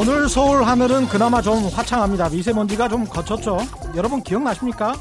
[0.00, 2.30] 오늘 서울 하늘은 그나마 좀 화창합니다.
[2.30, 3.58] 미세먼지가 좀 걷혔죠.
[3.94, 4.94] 여러분 기억나십니까?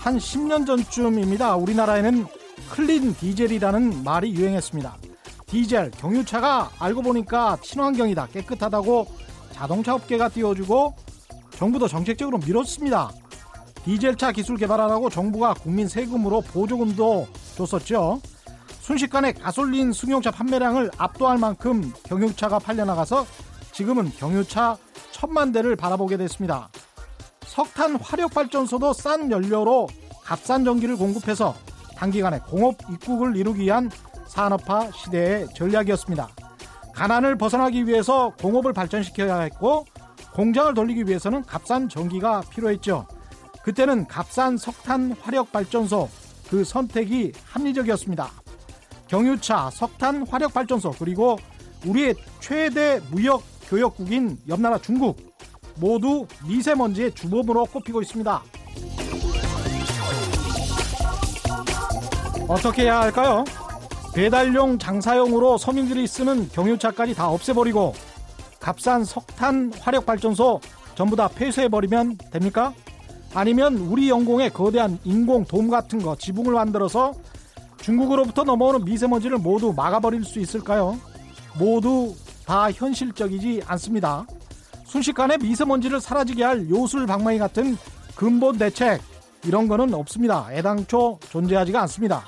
[0.00, 1.54] 한 10년 전쯤입니다.
[1.54, 2.26] 우리나라에는
[2.68, 4.96] clean 디젤이라는 말이 유행했습니다.
[5.46, 9.06] 디젤, 경유차가 알고 보니까 친환경이다, 깨끗하다고
[9.52, 10.96] 자동차 업계가 띄워주고
[11.56, 13.12] 정부도 정책적으로 밀었습니다.
[13.84, 18.20] 디젤차 기술 개발하라고 정부가 국민 세금으로 보조금도 줬었죠.
[18.80, 23.24] 순식간에 가솔린 승용차 판매량을 압도할 만큼 경유차가 팔려나가서
[23.80, 24.76] 지금은 경유차
[25.10, 26.68] 천만 대를 바라보게 됐습니다.
[27.46, 29.88] 석탄 화력 발전소도 싼 연료로
[30.22, 31.54] 값싼 전기를 공급해서
[31.96, 33.90] 단기간에 공업 입국을 이루기 위한
[34.26, 36.28] 산업화 시대의 전략이었습니다.
[36.94, 39.86] 가난을 벗어나기 위해서 공업을 발전시켜야 했고
[40.34, 43.06] 공장을 돌리기 위해서는 값싼 전기가 필요했죠.
[43.62, 46.06] 그때는 값싼 석탄 화력 발전소
[46.50, 48.30] 그 선택이 합리적이었습니다.
[49.08, 51.38] 경유차, 석탄 화력 발전소 그리고
[51.86, 55.16] 우리의 최대 무역 교역국인 옆나라 중국
[55.76, 58.42] 모두 미세먼지의 주범으로 꼽히고 있습니다.
[62.48, 63.44] 어떻게 해야 할까요?
[64.12, 67.94] 배달용 장사용으로 서민들이 쓰는 경유차까지 다 없애버리고
[68.58, 70.60] 값싼 석탄 화력 발전소
[70.96, 72.74] 전부 다 폐쇄해버리면 됩니까?
[73.34, 77.12] 아니면 우리 연공에 거대한 인공 돔 같은 거 지붕을 만들어서
[77.80, 80.98] 중국으로부터 넘어오는 미세먼지를 모두 막아버릴 수 있을까요?
[81.56, 82.16] 모두
[82.50, 84.26] 다 현실적이지 않습니다.
[84.84, 87.76] 순식간에 미세먼지를 사라지게 할 요술 방망이 같은
[88.16, 89.00] 근본 대책
[89.44, 90.48] 이런 거는 없습니다.
[90.50, 92.24] 애당초 존재하지가 않습니다.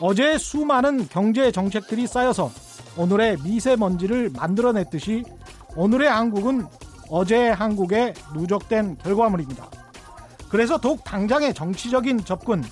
[0.00, 2.52] 어제 수많은 경제 정책들이 쌓여서
[2.96, 5.24] 오늘의 미세먼지를 만들어냈듯이
[5.74, 6.64] 오늘의 한국은
[7.10, 9.68] 어제의 한국의 누적된 결과물입니다.
[10.48, 12.62] 그래서 더욱 당장의 정치적인 접근,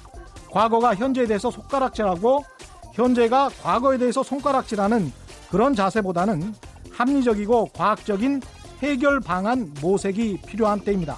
[0.52, 2.44] 과거가 현재에 대해서 손가락질하고
[2.92, 5.12] 현재가 과거에 대해서 손가락질하는
[5.50, 6.54] 그런 자세보다는
[6.96, 8.40] 합리적이고 과학적인
[8.82, 11.16] 해결 방안 모색이 필요한 때입니다.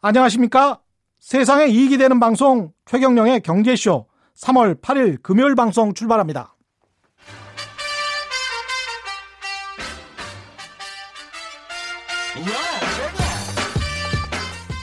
[0.00, 0.80] 안녕하십니까?
[1.20, 6.56] 세상에 이익이 되는 방송 최경령의 경제쇼 3월 8일 금요일 방송 출발합니다.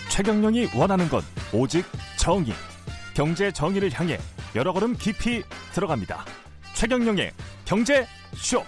[0.10, 1.22] 최경령이 원하는 건
[1.54, 1.86] 오직
[2.18, 2.54] 정의.
[3.14, 4.18] 경제 정의를 향해
[4.56, 5.44] 여러 걸음 깊이
[5.74, 6.24] 들어갑니다.
[6.80, 7.32] 최경령의
[7.66, 8.64] 경제 쇼.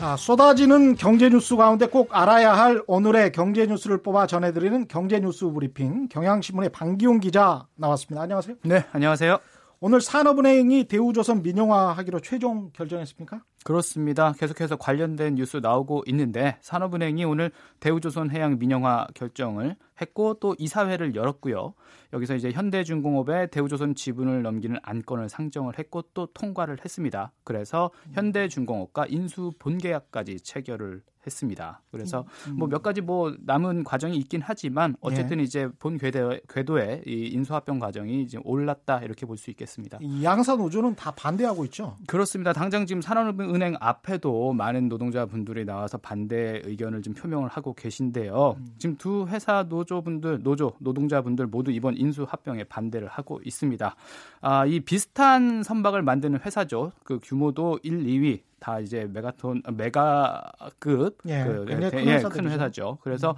[0.00, 5.46] 아, 쏟아지는 경제 뉴스 가운데 꼭 알아야 할 오늘의 경제 뉴스를 뽑아 전해드리는 경제 뉴스
[5.46, 8.22] 브리핑 경향신문의 방기용 기자 나왔습니다.
[8.22, 8.56] 안녕하세요.
[8.64, 9.38] 네, 안녕하세요.
[9.80, 13.44] 오늘 산업은행이 대우조선 민영화하기로 최종 결정했습니까?
[13.64, 14.32] 그렇습니다.
[14.32, 21.74] 계속해서 관련된 뉴스 나오고 있는데 산업은행이 오늘 대우조선 해양 민영화 결정을 했고 또 이사회를 열었고요.
[22.12, 27.30] 여기서 이제 현대중공업에 대우조선 지분을 넘기는 안건을 상정을 했고 또 통과를 했습니다.
[27.44, 31.80] 그래서 현대중공업과 인수 본계약까지 체결을 했습니다.
[31.90, 32.56] 그래서 음, 음.
[32.58, 35.44] 뭐몇 가지 뭐 남은 과정이 있긴 하지만 어쨌든 예.
[35.44, 39.98] 이제 본 궤도, 궤도에 이 인수합병 과정이 이제 올랐다 이렇게 볼 수 있겠습니다.
[40.22, 41.96] 양사 노조는 다 반대하고 있죠.
[42.06, 42.52] 그렇습니다.
[42.52, 48.56] 당장 지금 산업은행 앞에도 많은 노동자분들이 나와서 반대 의견을 좀 표명을 하고 계신데요.
[48.58, 48.66] 음.
[48.78, 53.94] 지금 두 회사 노조분들 노조 노동자분들 모두 이번 인수합병에 반대를 하고 있습니다.
[54.40, 56.92] 아, 이 비슷한 선박을 만드는 회사죠.
[57.04, 62.98] 그 규모도 1, 2위 다 이제 메가톤 메가급 예, 그, 큰, 예, 큰 회사죠.
[63.02, 63.36] 그래서 음.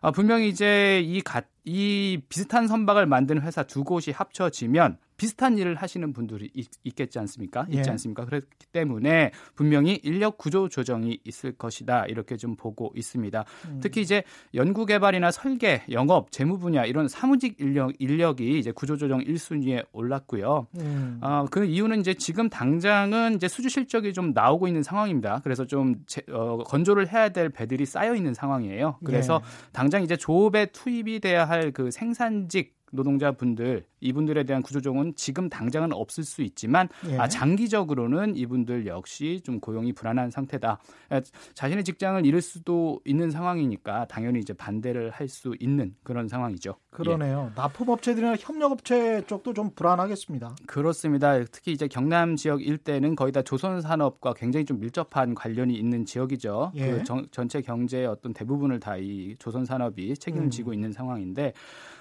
[0.00, 5.76] 아, 분명히 이제 이, 가, 이 비슷한 선박을 만드는 회사 두 곳이 합쳐지면 비슷한 일을
[5.76, 7.66] 하시는 분들이 있, 겠지 않습니까?
[7.68, 7.90] 있지 예.
[7.90, 8.24] 않습니까?
[8.24, 12.06] 그렇기 때문에 분명히 인력 구조 조정이 있을 것이다.
[12.06, 13.44] 이렇게 좀 보고 있습니다.
[13.68, 13.80] 음.
[13.82, 19.20] 특히 이제 연구 개발이나 설계, 영업, 재무 분야 이런 사무직 인력 인력이 이제 구조 조정
[19.20, 20.66] 1순위에 올랐고요.
[20.80, 21.18] 음.
[21.22, 25.40] 어, 그 이유는 이제 지금 당장은 이제 수주 실적이 좀 나오고 있는 상황입니다.
[25.44, 28.98] 그래서 좀 제, 어, 건조를 해야 될 배들이 쌓여 있는 상황이에요.
[29.04, 29.72] 그래서 예.
[29.72, 36.24] 당장 이제 조업에 투입이 돼야 할 그 생산직 노동자분들 이분들에 대한 구조조정은 지금 당장은 없을
[36.24, 37.18] 수 있지만 예.
[37.18, 40.78] 아, 장기적으로는 이분들 역시 좀 고용이 불안한 상태다.
[41.10, 41.20] 아,
[41.54, 46.76] 자신의 직장을 잃을 수도 있는 상황이니까 당연히 이제 반대를 할 수 있는 그런 상황이죠.
[46.90, 47.50] 그러네요.
[47.50, 47.60] 예.
[47.60, 50.54] 납품업체들이나 협력업체 쪽도 좀 불안하겠습니다.
[50.66, 51.42] 그렇습니다.
[51.50, 56.72] 특히 이제 경남 지역 일대는 거의 다 조선 산업과 굉장히 좀 밀접한 관련이 있는 지역이죠.
[56.76, 56.90] 예.
[56.92, 60.74] 그 정, 전체 경제의 어떤 대부분을 다 이 조선 산업이 책임을 지고 음.
[60.74, 61.52] 있는 상황인데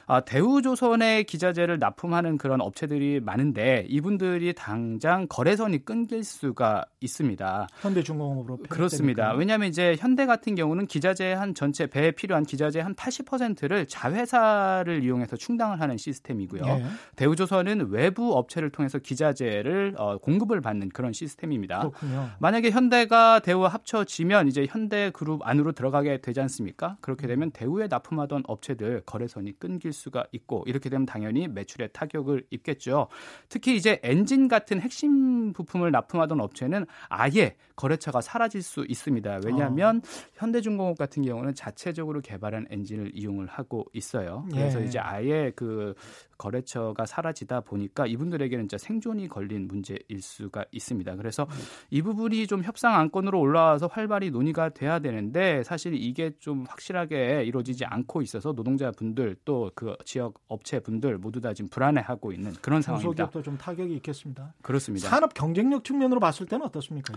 [0.07, 7.67] 아, 대우조선의 기자재를 납품하는 그런 업체들이 많은데 이분들이 당장 거래선이 끊길 수가 있습니다.
[7.81, 9.33] 현대중공업으로 그렇습니다.
[9.33, 15.37] 왜냐하면 이제 현대 같은 경우는 기자재 한 전체 배에 필요한 기자재 한 80%를 자회사를 이용해서
[15.37, 16.63] 충당을 하는 시스템이고요.
[16.65, 16.85] 예.
[17.15, 21.79] 대우조선은 외부 업체를 통해서 기자재를 어, 공급을 받는 그런 시스템입니다.
[21.79, 22.29] 그렇군요.
[22.39, 26.97] 만약에 현대가 대우와 합쳐지면 이제 현대그룹 안으로 들어가게 되지 않습니까?
[27.01, 33.07] 그렇게 되면 대우에 납품하던 업체들 거래선이 끊길 수가 있고 이렇게 되면 당연히 매출에 타격을 입겠죠.
[33.49, 39.39] 특히 이제 엔진 같은 핵심 부품을 납품하던 업체는 아예 거래처가 사라질 수 있습니다.
[39.45, 40.01] 왜냐하면 어.
[40.35, 44.45] 현대중공업 같은 경우는 자체적으로 개발한 엔진을 이용을 하고 있어요.
[44.51, 44.85] 그래서 예.
[44.85, 45.95] 이제 아예 그
[46.37, 51.15] 거래처가 사라지다 보니까 이분들에게는 진짜 생존이 걸린 문제일 수가 있습니다.
[51.15, 51.47] 그래서
[51.89, 57.85] 이 부분이 좀 협상 안건으로 올라와서 활발히 논의가 돼야 되는데 사실 이게 좀 확실하게 이루어지지
[57.85, 63.25] 않고 있어서 노동자분들 또그 지역 업체 분들 모두 다 지금 불안해하고 있는 그런 상황입니다.
[63.25, 64.53] 중소기업도 좀 타격이 있겠습니다.
[64.61, 65.09] 그렇습니다.
[65.09, 67.13] 산업 경쟁력 측면으로 봤을 때는 어떻습니까?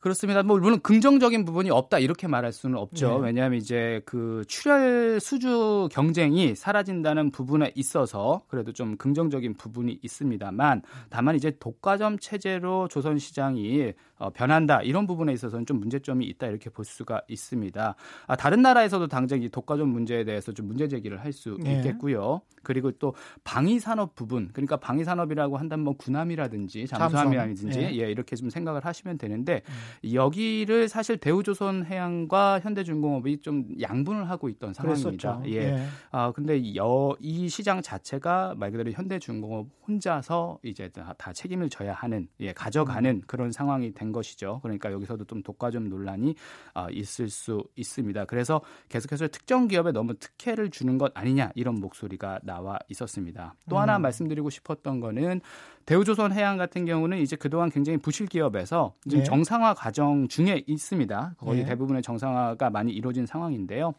[0.00, 0.42] 그렇습니다.
[0.42, 3.18] 뭐 물론 긍정적인 부분이 없다 이렇게 말할 수는 없죠.
[3.18, 3.26] 네.
[3.26, 11.36] 왜냐하면 이제 그 출혈 수주 경쟁이 사라진다는 부분에 있어서 그래도 좀 긍정적인 부분이 있습니다만 다만
[11.36, 13.92] 이제 독과점 체제로 조선 시장이 어,
[14.28, 17.94] 변한다 이런 부분에 있어서는 좀 문제점이 있다 이렇게 볼 수가 있습니다.
[18.26, 21.78] 아, 다른 나라에서도 당장 이 독과점 문제에 대해서 좀 문제 제기를 할수 네.
[21.78, 22.42] 있겠고요.
[22.62, 27.96] 그리고 또 방위 산업 부분 그러니까 방위 산업이라고 한다면 뭐 군함이라든지 잠수함이라든지 네.
[27.96, 29.62] 예, 이렇게 좀 생각을 하시면 되는데
[30.04, 30.12] 음.
[30.12, 35.38] 여기를 사실 대우조선 해양과 현대중공업이 좀 양분을 하고 있던 상황입니다.
[35.38, 35.42] 그랬었죠.
[35.46, 35.60] 예.
[35.60, 35.86] 예.
[36.10, 41.94] 아 근데 여, 이 시장 자체가 말 그대로 현대중공업 혼자서 이제 다, 다 책임을 져야
[41.94, 43.22] 하는 예, 가져가는 음.
[43.26, 44.60] 그런 상황이 된 것이죠.
[44.62, 46.34] 그러니까 여기서도 좀 독과점 논란이
[46.74, 48.24] 어, 있을 수 있습니다.
[48.26, 53.54] 그래서 계속해서 특정 기업에 너무 특혜를 주는 것 아니냐 이런 목소리가 나와 있었습니다.
[53.68, 54.02] 또 하나 음.
[54.02, 55.40] 말씀드리고 싶었던 거는
[55.86, 59.24] 대우조선 해양 같은 경우는 이제 그동안 굉장히 부실 기업에서 지금 네.
[59.24, 61.34] 정상화 과정 중에 있습니다.
[61.38, 61.66] 거의 네.
[61.66, 63.94] 대부분의 정상화가 많이 이루어진 상황인데요.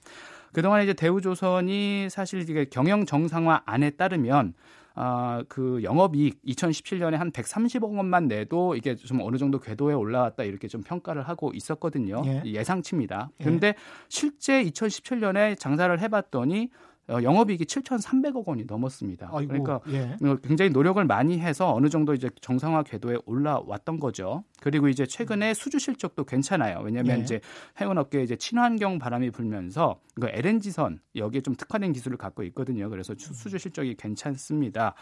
[0.53, 4.53] 그동안 이제 대우조선이 사실 이게 경영 정상화 안에 따르면
[4.93, 10.67] 아, 그 영업이익 2017년에 한 130억 원만 내도 이게 좀 어느 정도 궤도에 올라왔다 이렇게
[10.67, 12.21] 좀 평가를 하고 있었거든요.
[12.25, 12.41] 예.
[12.63, 13.73] 상치입니다 그런데 예.
[14.09, 19.29] 실제 2017년에 장사를 해봤더니 어, 영업이익이 7,300억 원이 넘었습니다.
[19.31, 20.17] 아이고, 그러니까 예.
[20.27, 24.43] 어, 굉장히 노력을 많이 해서 어느 정도 이제 정상화 궤도에 올라왔던 거죠.
[24.61, 26.81] 그리고 이제 최근에 수주 실적도 괜찮아요.
[26.83, 27.23] 왜냐하면 예.
[27.23, 27.41] 이제
[27.79, 32.89] 해운업계에 이제 친환경 바람이 불면서 그 LNG선 여기에 좀 특화된 기술을 갖고 있거든요.
[32.89, 34.93] 그래서 수주 실적이 괜찮습니다.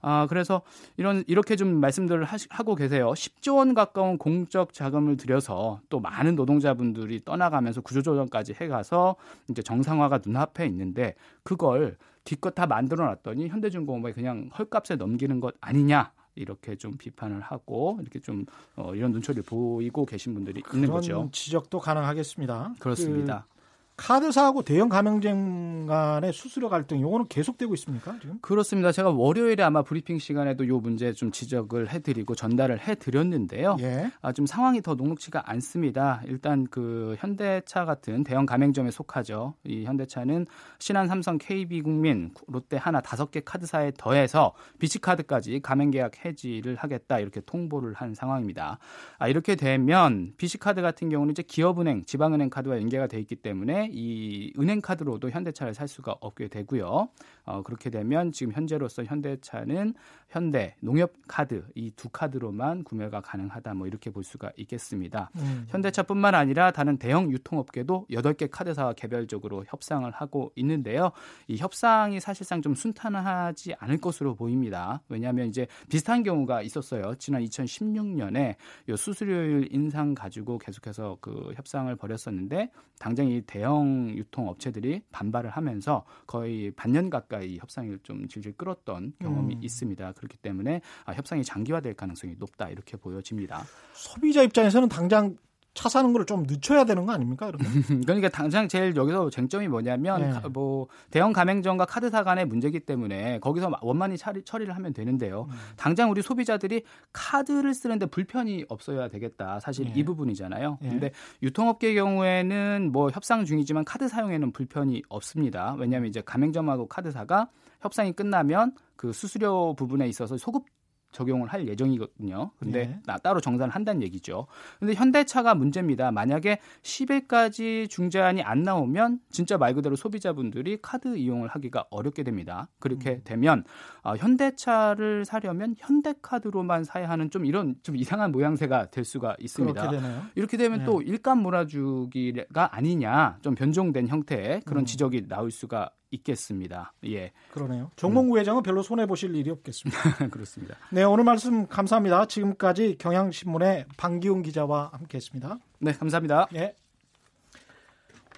[0.00, 0.62] 아, 그래서
[0.96, 3.12] 이런 이렇게 좀 말씀들을 하고 계세요.
[3.12, 9.16] 10조 원 가까운 공적 자금을 들여서 또 많은 노동자분들이 떠나가면서 구조조정까지 해가서
[9.50, 16.12] 이제 정상화가 눈앞에 있는데 그걸 기껏 다 만들어 놨더니 현대중공업에 그냥 헐값에 넘기는 것 아니냐
[16.34, 18.44] 이렇게 좀 비판을 하고 이렇게 좀
[18.76, 21.28] 어, 이런 눈초리를 보이고 계신 분들이 있는 거죠.
[21.32, 22.74] 지적도 가능하겠습니다.
[22.78, 23.46] 그렇습니다.
[23.48, 23.57] 그
[23.98, 28.38] 카드사하고 대형 가맹점 간의 수수료 갈등 요거는 계속되고 있습니까 지금?
[28.40, 28.92] 그렇습니다.
[28.92, 33.76] 제가 월요일에 아마 브리핑 시간에도 요 문제 좀 지적을 해드리고 전달을 해드렸는데요.
[33.80, 34.10] 예.
[34.22, 36.22] 아, 좀 상황이 더 녹록치가 않습니다.
[36.26, 39.54] 일단 그 현대차 같은 대형 가맹점에 속하죠.
[39.64, 40.46] 이 현대차는
[40.78, 47.94] 신한, 삼성, KB국민, 롯데 하나 다섯 개 카드사에 더해서 BC카드까지 가맹계약 해지를 하겠다 이렇게 통보를
[47.94, 48.78] 한 상황입니다.
[49.18, 54.52] 아, 이렇게 되면 BC카드 같은 경우는 이제 기업은행, 지방은행 카드와 연계가 돼 있기 때문에 이
[54.58, 57.08] 은행 카드로도 현대차를 살 수가 없게 되고요.
[57.44, 59.94] 어, 그렇게 되면 지금 현재로서 현대차는
[60.28, 65.30] 현대 농협 카드 이 두 카드로만 구매가 가능하다 뭐 이렇게 볼 수가 있겠습니다.
[65.36, 65.66] 음.
[65.68, 71.10] 현대차뿐만 아니라 다른 대형 유통업계도 8개 카드사와 개별적으로 협상을 하고 있는데요.
[71.48, 75.02] 이 협상이 사실상 좀 순탄하지 않을 것으로 보입니다.
[75.08, 77.16] 왜냐하면 이제 비슷한 경우가 있었어요.
[77.16, 78.54] 지난 2016년에
[78.88, 82.70] 요 수수료율 인상 가지고 계속해서 그 협상을 벌였었는데
[83.00, 89.62] 당장 이 대형 유통업체들이 반발을 하면서 거의 반년 가까이 협상을 좀 질질 끌었던 경험이 음.
[89.62, 90.12] 있습니다.
[90.18, 93.64] 그렇기 때문에 아, 협상이 장기화될 가능성이 높다 이렇게 보여집니다.
[93.94, 95.36] 소비자 입장에서는 당장
[95.74, 97.52] 차 사는 걸 좀 늦춰야 되는 거 아닙니까?
[98.04, 100.48] 그러니까 당장 제일 여기서 쟁점이 뭐냐면 네.
[100.48, 105.46] 뭐 대형 가맹점과 카드사 간의 문제기 때문에 거기서 원만히 처리, 처리를 하면 되는데요.
[105.48, 105.54] 음.
[105.76, 106.82] 당장 우리 소비자들이
[107.12, 109.60] 카드를 쓰는데 불편이 없어야 되겠다.
[109.60, 109.92] 사실 네.
[109.96, 110.78] 이 부분이잖아요.
[110.82, 110.88] 네.
[110.88, 111.12] 근데
[111.44, 115.76] 유통업계의 경우에는 뭐 협상 중이지만 카드 사용에는 불편이 없습니다.
[115.78, 117.48] 왜냐하면 이제 가맹점하고 카드사가
[117.80, 120.64] 협상이 끝나면 그 수수료 부분에 있어서 소급
[121.12, 122.50] 적용을 할 예정이거든요.
[122.58, 123.14] 근데 네.
[123.22, 124.46] 따로 정산을 한다는 얘기죠.
[124.78, 126.10] 근데 현대차가 문제입니다.
[126.10, 132.68] 만약에 10회까지 중재안이 안 나오면 진짜 말 그대로 소비자분들이 카드 이용을 하기가 어렵게 됩니다.
[132.78, 133.20] 그렇게 음.
[133.24, 133.64] 되면
[134.02, 139.90] 어, 현대차를 사려면 현대카드로만 사야 하는 좀 이런 좀 이상한 모양새가 될 수가 있습니다.
[140.34, 140.84] 이렇게 되면 네.
[140.84, 144.84] 또 일감 몰아주기가 아니냐 좀 변종된 형태의 그런 음.
[144.84, 146.92] 지적이 나올 수가 있겠습니다.
[147.06, 147.32] 예.
[147.52, 147.90] 그러네요.
[147.96, 148.38] 정몽구 음.
[148.40, 150.28] 회장은 별로 손해 보실 일이 없겠습니다.
[150.30, 150.76] 그렇습니다.
[150.90, 152.26] 네, 오늘 말씀 감사합니다.
[152.26, 155.58] 지금까지 경향신문의 방기훈 기자와 함께했습니다.
[155.80, 156.48] 네, 감사합니다.
[156.54, 156.74] 예.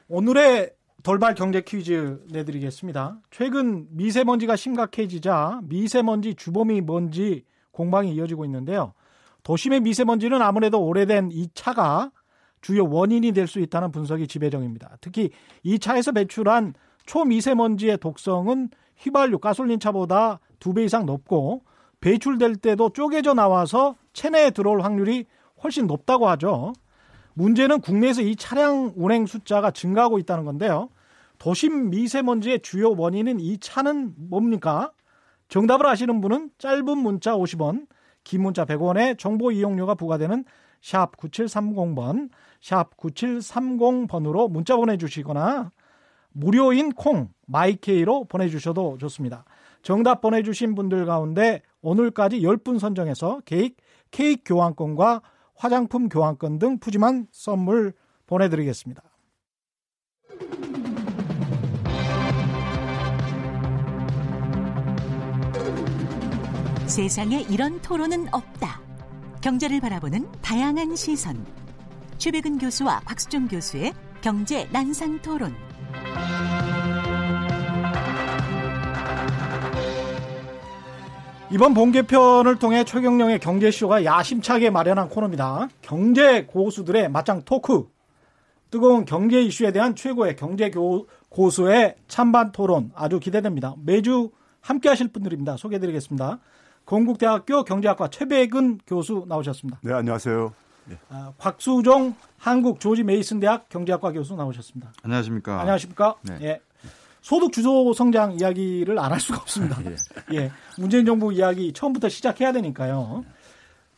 [0.09, 0.73] 오늘의
[1.03, 3.21] 돌발 경제 퀴즈 내드리겠습니다.
[3.31, 8.93] 최근 미세먼지가 심각해지자 미세먼지 주범이 뭔지 공방이 이어지고 있는데요.
[9.43, 12.11] 도심의 미세먼지는 아무래도 오래된 이 차가
[12.61, 14.99] 주요 원인이 될 수 있다는 분석이 지배적입니다.
[15.01, 15.31] 특히
[15.63, 16.75] 이 차에서 배출한
[17.11, 21.63] 초미세먼지의 독성은 휘발유 가솔린 차보다 두 배 이상 높고
[22.01, 25.27] 배출될 때도 쪼개져 나와서 체내에 들어올 확률이
[25.65, 26.73] 훨씬 높다고 하죠.
[27.35, 30.89] 문제는 국내에서 이 차량 운행 숫자가 증가하고 있다는 건데요.
[31.39, 34.93] 도심 미세먼지의 주요 원인은 이 차는 뭡니까?
[35.49, 37.89] 정답을 아시는 분은 짧은 문자 50원,
[38.23, 40.45] 긴 문자 100원에 정보 이용료가 부과되는
[40.81, 45.73] 샵 9730번, 샵 9730번으로 문자 보내주시거나
[46.33, 49.45] 무료인 콩 마이케이로 보내주셔도 좋습니다.
[49.83, 53.77] 정답 보내주신 분들 가운데 오늘까지 10분 선정해서 케이크,
[54.11, 55.23] 케이크 교환권과
[55.55, 57.93] 화장품 교환권 등 푸짐한 선물
[58.27, 59.03] 보내드리겠습니다.
[66.87, 68.81] 세상에 이런 토론은 없다.
[69.43, 71.47] 경제를 바라보는 다양한 시선.
[72.19, 75.70] 최백은 교수와 곽수종 교수의 경제 난상 토론.
[81.53, 85.69] 이번 본개편을 통해 최경령의 경제쇼가 야심차게 마련한 코너입니다.
[85.83, 87.89] 경제 고수들의 맞짱 토크.
[88.71, 90.71] 뜨거운 경제 이슈에 대한 최고의 경제
[91.29, 93.75] 고수의 찬반 토론 아주 기대됩니다.
[93.85, 94.31] 매주
[94.61, 95.57] 함께 하실 분들입니다.
[95.57, 96.39] 소개해 드리겠습니다.
[96.87, 99.81] 건국대학교 경제학과 최백은 교수 나오셨습니다.
[99.83, 100.53] 네, 안녕하세요.
[100.85, 100.99] 네.
[101.09, 104.93] 아, 곽수종 한국 조지 메이슨 대학 경제학과 교수 나오셨습니다.
[105.03, 105.61] 안녕하십니까.
[105.61, 106.15] 안녕하십니까.
[106.23, 106.39] 네.
[106.43, 106.61] 예.
[107.23, 109.79] 소득 주도 성장 이야기를 안 할 수가 없습니다.
[109.85, 109.97] 예.
[110.37, 110.53] 예.
[110.79, 113.25] 문재인 정부 이야기 처음부터 시작해야 되니까요.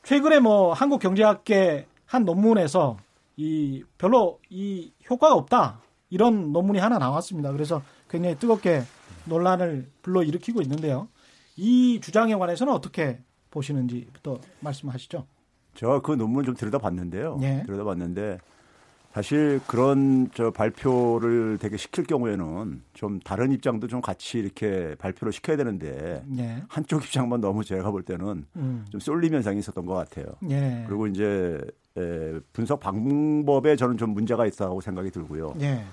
[0.03, 2.97] 최근에 뭐 한국 경제학계 한 논문에서
[3.37, 5.81] 이 별로 이 효과가 없다.
[6.11, 7.53] 이런 논문이 하나 나왔습니다.
[7.53, 8.83] 그래서 굉장히 뜨겁게
[9.25, 11.09] 논란을 불러일으키고 있는데요.
[11.57, 13.19] 이 주장에 관해서는 어떻게
[13.51, 15.27] 보시는지부터 말씀하시죠.
[15.75, 17.39] 제가 그 논문을 좀 들여다봤는데요.
[17.43, 17.63] 예.
[17.67, 18.39] 들여다봤는데
[19.13, 25.57] 사실 그런 저 발표를 되게 시킬 경우에는 좀 다른 입장도 좀 같이 이렇게 발표를 시켜야
[25.59, 26.63] 되는데 예.
[26.69, 28.87] 한쪽 입장만 너무 제가 볼 때는 음.
[28.91, 30.27] 좀 쏠림 현상이 있었던 것 같아요.
[30.49, 30.85] 예.
[30.87, 31.61] 그리고 이제
[31.99, 35.57] 에, 분석 방법에 저는 좀 문제가 있다고 생각이 들고요.
[35.61, 35.85] 예.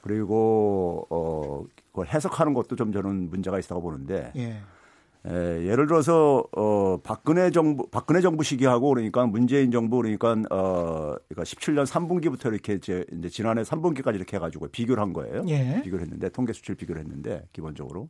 [0.00, 4.32] 그리고 어, 그걸 해석하는 것도 좀 저는 문제가 있다고 보는데
[5.26, 5.30] 예.
[5.30, 11.42] 에, 예를 들어서 어 박근혜 정부 박근혜 정부 시기하고 그러니까 문재인 정부 그러니까 어 그러니까
[11.42, 15.44] 17년 3분기부터 이렇게 이제, 이제 지난해 3분기까지 이렇게 해 가지고 비교를 한 거예요.
[15.48, 15.80] 예.
[15.82, 18.08] 비교를 했는데 통계 수치를 비교를 했는데 기본적으로.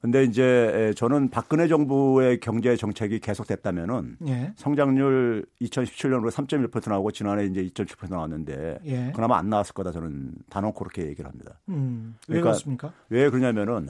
[0.00, 4.52] 근데 이제 저는 박근혜 정부의 경제 정책이 계속됐다면은 예.
[4.54, 9.12] 성장률 2017년으로 3.1% 나오고 지난해 이제 2.7% 나왔는데 예.
[9.12, 11.58] 그나마 안 나왔을 거다 저는 단언코 그렇게 얘기를 합니다.
[11.68, 12.92] 음, 왜 그러니까 그렇습니까?
[13.08, 13.88] 왜 그러냐면은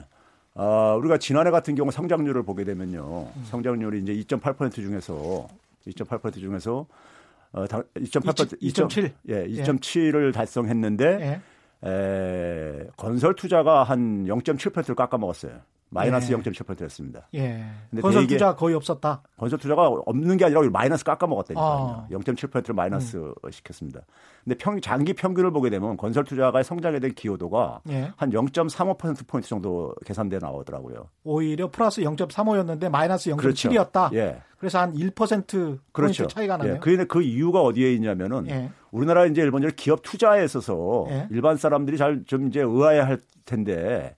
[0.55, 3.27] 아, 우리가 지난해 같은 경우 성장률을 보게 되면요.
[3.35, 3.43] 음.
[3.45, 5.47] 성장률이 이제 2.8% 중에서
[5.87, 6.85] 2.8% 중에서
[7.51, 10.31] 어, 2.8% 2.7 예, 2.7을 예.
[10.31, 11.89] 달성했는데 예.
[11.89, 15.59] 에, 건설 투자가 한 0.7%를 깎아 먹었어요.
[15.89, 16.35] 마이너스 예.
[16.37, 17.27] 0.7%였습니다.
[17.33, 17.65] 예.
[17.89, 19.23] 근데 건설 투자 거의 없었다.
[19.37, 21.65] 건설 투자가 없는 게 아니라 마이너스 깎아 먹었다니까요.
[21.65, 22.07] 아.
[22.11, 23.33] 0.7%를 마이너스 음.
[23.51, 24.01] 시켰습니다.
[24.43, 28.11] 근데 평 장기 평균을 보게 되면 건설 투자가 성장에 대한 기여도가 예.
[28.15, 31.07] 한 0.35% 포인트 정도 계산돼 나오더라고요.
[31.23, 34.09] 오히려 플러스 0.35였는데 마이너스 0.7이었다.
[34.09, 34.15] 그렇죠.
[34.15, 34.41] 예.
[34.59, 36.27] 그래서 한 1% 그렇죠.
[36.27, 36.75] 차이가 나네요.
[36.75, 36.79] 예.
[36.79, 38.69] 그, 그 이유가 어디에 있냐면은 예.
[38.91, 41.27] 우리나라 이제 일본적으로 기업 투자에 있어서 예.
[41.31, 44.15] 일반 사람들이 잘 좀 이제 의아해 할 텐데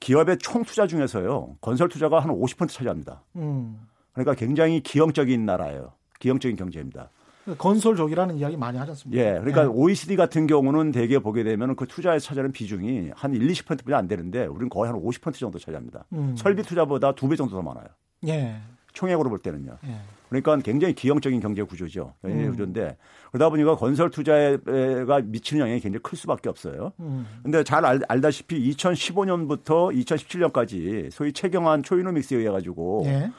[0.00, 3.22] 기업의 총 투자 중에서요 건설 투자가 한 50% 차지합니다.
[3.36, 3.80] 음.
[4.12, 5.92] 그러니까 굉장히 기형적인 나라예요.
[6.20, 7.10] 기형적인 경제입니다.
[7.56, 9.22] 건설족이라는 이야기 많이 하지 않습니까?
[9.24, 9.32] 예.
[9.38, 9.66] 그러니까 예.
[9.66, 14.44] OECD 같은 경우는 대개 보게 되면 그 투자에 차지하는 비중이 한 1, 20%뿐이 안 되는데
[14.44, 16.04] 우리는 거의 한 50% 정도 차지합니다.
[16.12, 16.34] 음.
[16.36, 17.86] 설비 투자보다 두 배 정도 더 많아요.
[18.26, 18.56] 예.
[18.92, 19.78] 총액으로 볼 때는요.
[19.86, 19.96] 예.
[20.28, 22.14] 그러니까 굉장히 기형적인 경제 구조죠.
[22.22, 22.50] 경제 음.
[22.50, 22.96] 구조인데
[23.32, 26.92] 그러다 보니까 건설 투자가 미치는 영향이 굉장히 클 수밖에 없어요.
[27.00, 27.26] 음.
[27.42, 33.30] 근데 잘 알, 알다시피 2015년부터 2017년까지 소위 최경환 초이노믹스에 의해 가지고 예.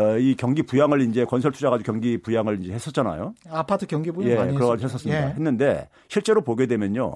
[0.00, 3.34] 어, 이 경기 부양을 이제 건설 투자 가지고 경기 부양을 이제 했었잖아요.
[3.50, 5.22] 아파트 경기 부양 예, 많이 그거 했었습니다.
[5.22, 5.26] 예.
[5.34, 7.12] 했는데 실제로 보게 되면요.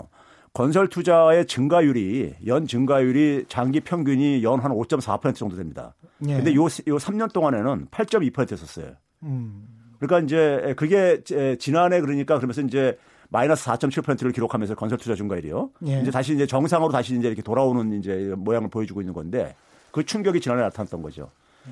[0.52, 5.94] 건설 투자의 증가율이 연 증가율이 장기 평균이 연 한 5.4% 정도 됩니다.
[6.28, 6.36] 예.
[6.36, 8.92] 근데 요, 요 3년 동안에는 8.2%였었어요.
[9.24, 9.66] 음.
[9.98, 11.22] 그러니까 이제 그게
[11.58, 12.98] 지난해 그러니까 그러면서 이제
[13.30, 15.70] 마이너스 4.7%를 기록하면서 건설 투자 증가율이요.
[15.86, 16.00] 예.
[16.00, 19.54] 이제 다시 이제 정상으로 다시 이제 이렇게 돌아오는 이제 모양을 보여주고 있는 건데
[19.90, 21.30] 그 충격이 지난해 나타났던 거죠.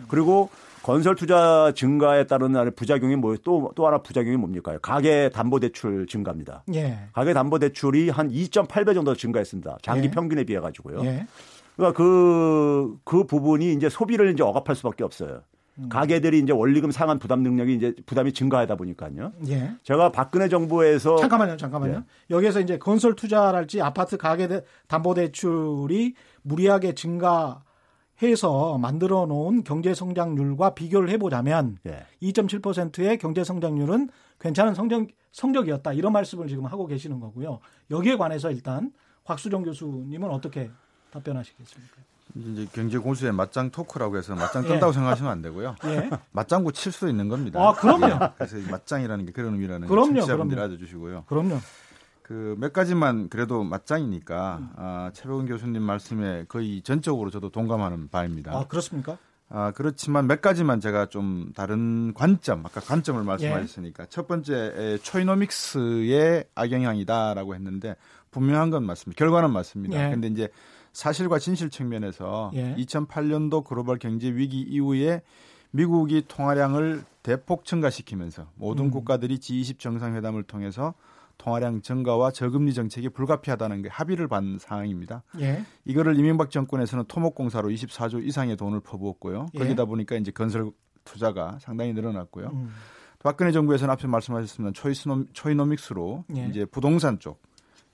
[0.08, 0.48] 그리고
[0.82, 4.76] 건설 투자 증가에 따른 부작용이 뭐또또 하나 부작용이 뭡니까?
[4.80, 6.64] 가계 담보 대출 증가입니다.
[6.74, 6.98] 예.
[7.12, 9.78] 가계 담보 대출이 한 2.8배 정도 증가했습니다.
[9.82, 10.10] 장기 예.
[10.10, 11.04] 평균에 비해 가지고요.
[11.04, 11.26] 예.
[11.76, 15.42] 그러니까 그, 그 부분이 이제 소비를 이제 억압할 수밖에 없어요.
[15.78, 15.88] 음.
[15.88, 19.32] 가게들이 이제 원리금 상한 부담 능력이 이제 부담이 증가하다 보니까요.
[19.48, 19.74] 예.
[19.82, 21.94] 제가 박근혜 정부에서 잠깐만요, 잠깐만요.
[21.94, 22.34] 예.
[22.34, 27.62] 여기에서 이제 건설 투자랄지 아파트 가계 담보 대출이 무리하게 증가
[28.22, 32.06] 해서 만들어 놓은 경제 성장률과 비교를 해보자면 예.
[32.22, 34.10] 2.7%의 경제 성장률은
[34.40, 37.60] 괜찮은 성적, 성적이었다 이런 말씀을 지금 하고 계시는 거고요.
[37.90, 38.92] 여기에 관해서 일단
[39.24, 40.70] 곽수정 교수님은 어떻게
[41.10, 41.96] 답변하시겠습니까?
[42.34, 44.92] 이제 경제 고수의 맞짱 토크라고 해서 맞짱 뜬다고 예.
[44.92, 45.76] 생각하시면 안 되고요.
[45.84, 46.10] 예.
[46.32, 47.60] 맞장구 칠 수도 있는 겁니다.
[47.60, 48.06] 아, 그럼요.
[48.06, 48.18] 예.
[48.38, 51.24] 그래서 맞짱이라는 게 그런 의미라는 그럼요, 청취자분들이 알아주시고요.
[51.26, 51.58] 그럼요.
[52.22, 54.70] 그 몇 가지만 그래도 맞짱이니까 음.
[54.76, 58.52] 아, 최백운 교수님 말씀에 거의 전적으로 저도 동감하는 바입니다.
[58.56, 59.18] 아 그렇습니까?
[59.50, 64.06] 아 그렇지만 몇 가지만 제가 좀 다른 관점, 아까 관점을 말씀하셨으니까 예.
[64.08, 67.96] 첫 번째 초이노믹스의 악영향이다라고 했는데
[68.30, 69.18] 분명한 건 맞습니다.
[69.18, 70.06] 결과는 맞습니다.
[70.06, 70.10] 예.
[70.10, 70.48] 근데 이제
[70.92, 72.74] 사실과 진실 측면에서 예.
[72.76, 75.22] 2008년도 글로벌 경제 위기 이후에
[75.70, 78.90] 미국이 통화량을 대폭 증가시키면서 모든 음.
[78.90, 80.94] 국가들이 G20 정상회담을 통해서
[81.38, 85.22] 통화량 증가와 저금리 정책이 불가피하다는 게 합의를 반 상황입니다.
[85.40, 85.64] 예.
[85.84, 89.46] 이거를 이명박 정권에서는 토목공사로 24조 이상의 돈을 퍼부었고요.
[89.54, 89.58] 예.
[89.58, 90.70] 그러다 보니까 이제 건설
[91.04, 92.48] 투자가 상당히 늘어났고요.
[92.52, 92.70] 음.
[93.18, 94.72] 박근혜 정부에서는 앞서 말씀하셨습니다.
[94.74, 96.46] 초이스노, 초이노믹스로 예.
[96.48, 97.40] 이제 부동산 쪽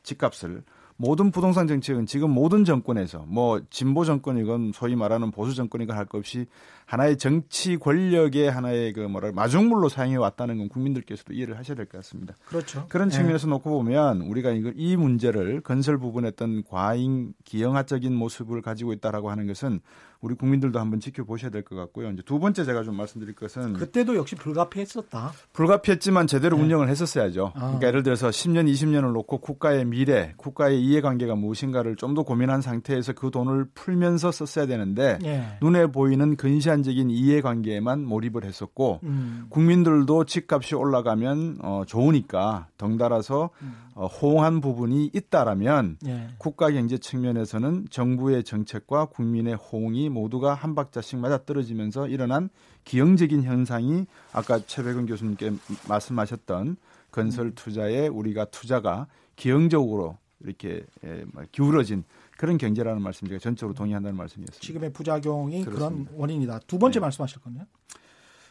[0.02, 0.64] 집값을
[1.00, 6.18] 모든 부동산 정책은 지금 모든 정권에서 뭐 진보 정권이건 소위 말하는 보수 정권이건 할 것
[6.18, 6.46] 없이
[6.86, 11.98] 하나의 정치 권력의 하나의 그 뭐랄 마중물로 사용해 왔다는 건 국민들께서도 이해를 하셔야 될 것
[11.98, 12.34] 같습니다.
[12.46, 12.86] 그렇죠.
[12.88, 13.50] 그런 측면에서 네.
[13.50, 19.80] 놓고 보면 우리가 이 문제를 건설 부분에 어떤 과잉 기형화적인 모습을 가지고 있다라고 하는 것은
[20.20, 22.10] 우리 국민들도 한번 지켜보셔야 될 것 같고요.
[22.10, 25.32] 이제 두 번째 제가 좀 말씀드릴 것은 그때도 역시 불가피했었다.
[25.52, 26.64] 불가피했지만 제대로 네.
[26.64, 27.52] 운영을 했었어야죠.
[27.54, 27.60] 아.
[27.60, 33.12] 그러니까 예를 들어서 10년, 20년을 놓고 국가의 미래, 국가의 이해관계가 무엇인가를 좀 더 고민한 상태에서
[33.12, 35.58] 그 돈을 풀면서 썼어야 되는데 네.
[35.60, 39.44] 눈에 보이는 근시안적인 이해관계에만 몰입을 했었고 음.
[39.50, 43.74] 국민들도 집값이 올라가면 어, 좋으니까 덩달아서 음.
[43.98, 46.28] 어, 호응한 부분이 있다라면 네.
[46.38, 52.48] 국가 경제 측면에서는 정부의 정책과 국민의 호응이 모두가 한 박자씩 맞아 떨어지면서 일어난
[52.84, 55.50] 기형적인 현상이 아까 최백은 교수님께
[55.88, 56.76] 말씀하셨던
[57.10, 62.04] 건설 투자에 우리가 투자가 기형적으로 이렇게 예, 뭐 기울어진
[62.36, 64.64] 그런 경제라는 말씀 제가 전적으로 동의한다는 말씀이었습니다.
[64.64, 66.04] 지금의 부작용이 그렇습니다.
[66.12, 66.60] 그런 원인이다.
[66.68, 67.02] 두 번째 네.
[67.02, 67.66] 말씀하실 건요?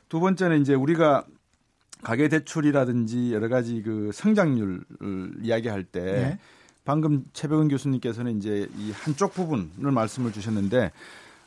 [0.09, 1.25] 두 번째는 이제 우리가
[2.03, 4.81] 가계 대출이라든지 여러 가지 그 성장률을
[5.41, 6.39] 이야기할 때 네.
[6.85, 10.91] 방금 최백은 교수님께서는 이제 이 한쪽 부분을 말씀을 주셨는데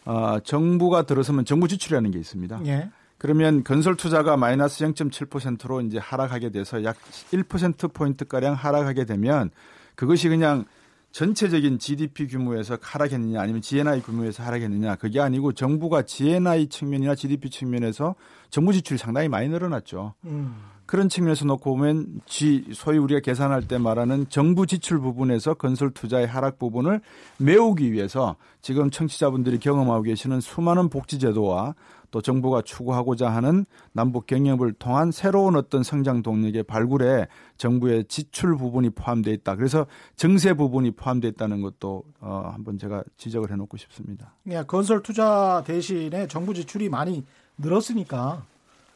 [0.05, 2.61] 어, 정부가 들어서면 정부 지출이라는 게 있습니다.
[2.67, 2.91] 예.
[3.19, 6.97] 그러면 건설 투자가 마이너스 0.7%로 이제 하락하게 돼서 약
[7.33, 9.51] 1% 포인트 가량 하락하게 되면
[9.95, 10.65] 그것이 그냥
[11.13, 18.15] 전체적인 GDP 규모에서 하락했느냐 아니면 GNI 규모에서 하락했느냐 그게 아니고 정부가 GNI 측면이나 GDP 측면에서
[18.49, 20.15] 정부 지출이 상당히 많이 늘어났죠.
[20.25, 20.55] 음.
[20.91, 26.27] 그런 측면에서 놓고 보면 지 소위 우리가 계산할 때 말하는 정부 지출 부분에서 건설 투자의
[26.27, 27.01] 하락 부분을
[27.39, 31.77] 메우기 위해서 지금 청취자분들이 경험하고 계시는 수많은 복지 제도와
[32.11, 38.91] 또 정부가 추구하고자 하는 남북 경협을 통한 새로운 어떤 성장 동력의 발굴에 정부의 지출 부분이
[38.91, 39.57] 포함되어 있다.
[39.57, 44.35] 그래서 정세 부분이 포함되어 있다는 것도 어, 한번 제가 지적을 해놓고 싶습니다.
[44.49, 47.25] 예, 건설 투자 대신에 정부 지출이 많이
[47.59, 48.43] 늘었으니까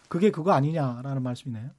[0.08, 1.70] 그게 그거 아니냐라는 말씀이네요.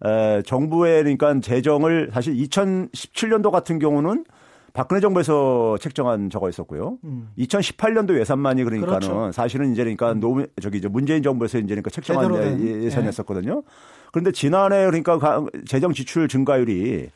[0.05, 4.25] 에, 정부의 그러니까 재정을 사실 2017년도 같은 경우는
[4.73, 6.99] 박근혜 정부에서 책정한 저거 있었고요.
[7.05, 7.29] 음.
[7.39, 9.31] 2018년도 예산만이 그러니까는 그렇죠.
[9.33, 10.21] 사실은 이제 그러니까 음.
[10.21, 13.55] 노 저기 이제 문재인 정부에서 이제 그러니까 책정한 예, 예산이었었거든요.
[13.55, 13.63] 네.
[14.11, 17.11] 그런데 지난해 그러니까 재정 지출 증가율이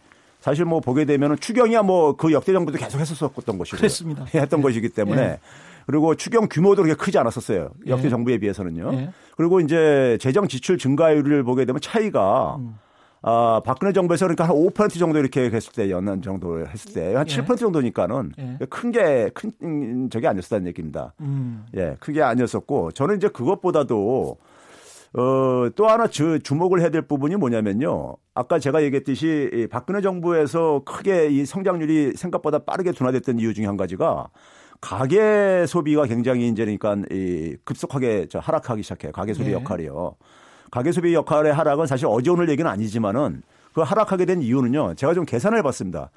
[0.45, 4.27] 사실 뭐 보게 되면은 추경이야 뭐 그 역대 정부도 계속 했었었던 것이고 그렇습니다.
[4.35, 4.63] 했던 예.
[4.63, 5.41] 것이기 때문에 예.
[5.87, 7.71] 그리고 추경 규모도 그렇게 크지 않았었어요.
[7.87, 8.11] 역대 예.
[8.11, 8.91] 정부에 비해서는요.
[8.93, 9.11] 예.
[9.39, 12.79] 그리고 이제 재정 지출 증가율을 보게 되면 차이가 음.
[13.23, 17.53] 아, 박근혜 정부에서 그러니까 한 5% 정도 이렇게 했을 때 연한 정도 했을 때 한7%
[17.53, 17.57] 예.
[17.57, 18.67] 정도니까는 예.
[18.67, 21.15] 큰게 큰 적이 아니었다는 얘기입니다.
[21.21, 21.65] 음.
[21.75, 24.37] 예, 크게 아니었었고 저는 이제 그것보다도
[25.17, 28.17] 어, 또 하나 주, 주목을 해야 될 부분이 뭐냐면요.
[28.35, 34.29] 아까 제가 얘기했듯이 박근혜 정부에서 크게 이 성장률이 생각보다 빠르게 둔화됐던 이유 중에 한 가지가
[34.81, 39.13] 가계 소비가 굉장히 이제 그러니까 이 급속하게 저 하락하기 시작해요.
[39.13, 39.53] 가계 소비 네.
[39.55, 40.17] 역할이요.
[40.73, 44.95] 가계 소비 역할의 하락은 사실 어제 오늘 얘기는 아니지만은 그 하락하게 된 이유는요.
[44.97, 46.11] 제가 좀 계산을 해봤습니다.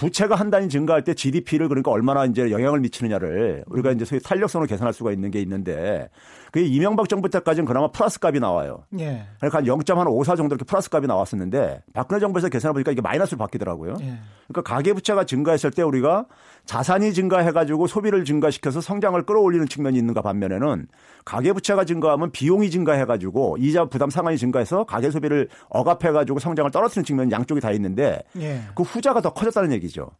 [0.00, 4.66] 부채가 한 단위 증가할 때 GDP를 그러니까 얼마나 이제 영향을 미치느냐를 우리가 이제 소위 탄력성으로
[4.66, 6.08] 계산할 수가 있는 게 있는데
[6.50, 8.84] 그게 이명박 정부 때까지는 그나마 플러스 값이 나와요.
[8.98, 9.26] 예.
[9.38, 13.96] 그러니까 한 0.54 정도 이렇게 플러스 값이 나왔었는데 박근혜 정부에서 계산해 보니까 이게 마이너스로 바뀌더라고요.
[14.00, 14.18] 예.
[14.48, 16.24] 그러니까 가계 부채가 증가했을 때 우리가
[16.70, 20.86] 자산이 증가해 가지고 소비를 증가시켜서 성장을 끌어올리는 측면이 있는가 반면에는
[21.24, 26.70] 가계 부채가 증가하면 비용이 증가해 가지고 이자 부담 상한이 증가해서 가계 소비를 억압해 가지고 성장을
[26.70, 28.60] 떨어뜨리는 측면이 양쪽이 다 있는데 예.
[28.76, 30.10] 그 후자가 더 커졌다는 얘기죠.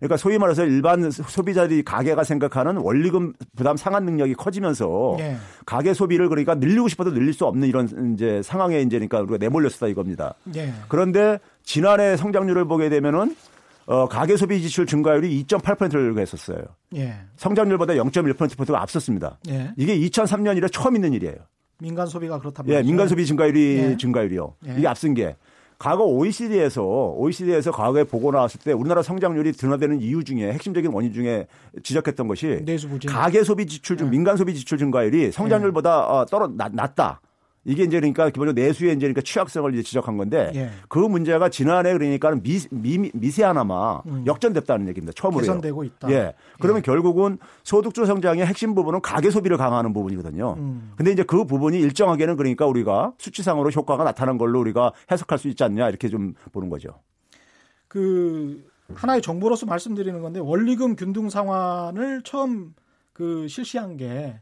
[0.00, 5.36] 그러니까 소위 말해서 일반 소비자들이 가게가 생각하는 원리금 부담 상한 능력이 커지면서 네.
[5.64, 9.86] 가계 소비를 그러니까 늘리고 싶어도 늘릴 수 없는 이런 이제 상황에 이제 그러니까 우리가 내몰렸다
[9.86, 10.34] 이겁니다.
[10.42, 10.74] 네.
[10.88, 13.36] 그런데 지난해 성장률을 보게 되면은
[13.86, 16.58] 어, 가계 소비 지출 증가율이 2.8%를 했었어요.
[16.96, 17.14] 예.
[17.36, 19.38] 성장률보다 0.1%포인트가 앞섰습니다.
[19.48, 19.72] 예.
[19.76, 21.36] 이게 2003년 이래 처음 있는 일이에요.
[21.80, 23.96] 민간 소비가 그렇다면 예, 민간 소비 증가율이 예.
[23.96, 24.54] 증가율이요.
[24.68, 24.74] 예.
[24.78, 25.36] 이게 앞선 게
[25.78, 31.46] 과거 OECD에서 OECD에서 과거에 보고 나왔을 때 우리나라 성장률이 둔화되는 이유 중에 핵심적인 원인 중에
[31.82, 32.64] 지적했던 것이
[33.06, 34.12] 가계 소비 지출 중 네.
[34.12, 36.30] 민간 소비 지출 증가율이 성장률보다 네.
[36.30, 37.20] 떨어 낮다.
[37.64, 40.70] 이게 이제 그러니까 기본적으로 내수의 이제 그러니까 취약성을 이제 지적한 건데 예.
[40.88, 44.24] 그 문제가 지난해 그러니까는 미, 미, 미세 하나마 음.
[44.26, 45.12] 역전됐다는 얘기입니다.
[45.16, 45.40] 처음으로.
[45.40, 46.10] 개선되고 있다.
[46.10, 46.34] 예.
[46.60, 46.82] 그러면 예.
[46.82, 50.54] 결국은 소득주 성장의 핵심 부분은 가계 소비를 강화하는 부분이거든요.
[50.58, 50.92] 음.
[50.96, 55.64] 근데 이제 그 부분이 일정하게는 그러니까 우리가 수치상으로 효과가 나타난 걸로 우리가 해석할 수 있지
[55.64, 56.90] 않냐 이렇게 좀 보는 거죠.
[57.88, 62.74] 그 하나의 정보로서 말씀드리는 건데 원리금 균등 상환을 처음
[63.12, 64.40] 그 실시한 게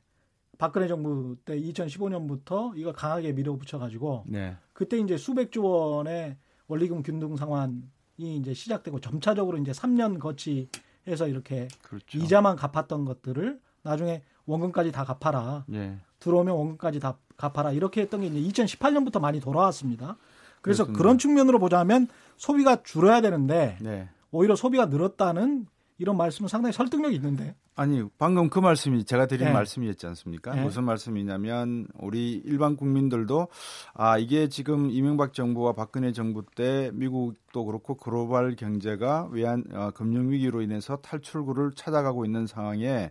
[0.62, 4.56] 박근혜 정부 때 2015년부터 이거 강하게 밀어붙여 가지고 네.
[4.72, 6.36] 그때 이제 수백조 원의
[6.68, 7.82] 원리금 균등 상환이
[8.16, 12.16] 이제 시작되고 점차적으로 이제 3년 거치해서 이렇게 그렇죠.
[12.16, 15.64] 이자만 갚았던 것들을 나중에 원금까지 다 갚아라.
[15.66, 15.98] 네.
[16.20, 17.72] 들어오면 원금까지 다 갚아라.
[17.72, 20.16] 이렇게 했던 게 이제 2018년부터 많이 돌아왔습니다.
[20.60, 20.96] 그래서 그렇습니다.
[20.96, 24.08] 그런 측면으로 보자면 소비가 줄어야 되는데 네.
[24.30, 25.66] 오히려 소비가 늘었다는
[25.98, 27.56] 이런 말씀은 상당히 설득력이 있는데.
[27.74, 29.52] 아니 방금 그 말씀이 제가 드린 네.
[29.52, 30.54] 말씀이었지 않습니까?
[30.54, 30.62] 네.
[30.62, 33.48] 무슨 말씀이냐면 우리 일반 국민들도
[33.94, 40.30] 아 이게 지금 이명박 정부와 박근혜 정부 때 미국도 그렇고 글로벌 경제가 외환 어, 금융
[40.30, 43.10] 위기로 인해서 탈출구를 찾아가고 있는 상황에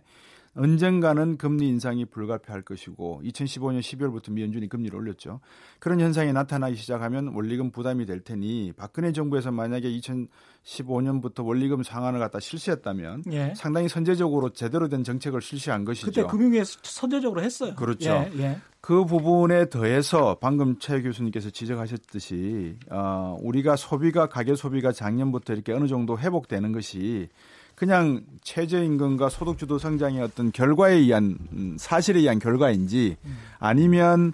[0.54, 5.40] 언젠가는 금리 인상이 불가피할 것이고 2015년 12월부터 미연준이 금리를 올렸죠.
[5.78, 12.38] 그런 현상이 나타나기 시작하면 원리금 부담이 될 테니 박근혜 정부에서 만약에 2015년부터 원리금 상한을 갖다
[12.38, 13.54] 실시했다면 예.
[13.56, 16.06] 상당히 선제적으로 제대로 된 정책을 실시한 것이죠.
[16.06, 17.74] 그때 금융위에 선제적으로 했어요.
[17.74, 18.10] 그렇죠.
[18.10, 18.58] 예, 예.
[18.82, 25.86] 그 부분에 더해서 방금 최 교수님께서 지적하셨듯이 어, 우리가 소비가 가계 소비가 작년부터 이렇게 어느
[25.86, 27.28] 정도 회복되는 것이
[27.82, 33.16] 그냥 최저임금과 소득주도 성장의 어떤 결과에 의한 음, 사실에 의한 결과인지
[33.58, 34.32] 아니면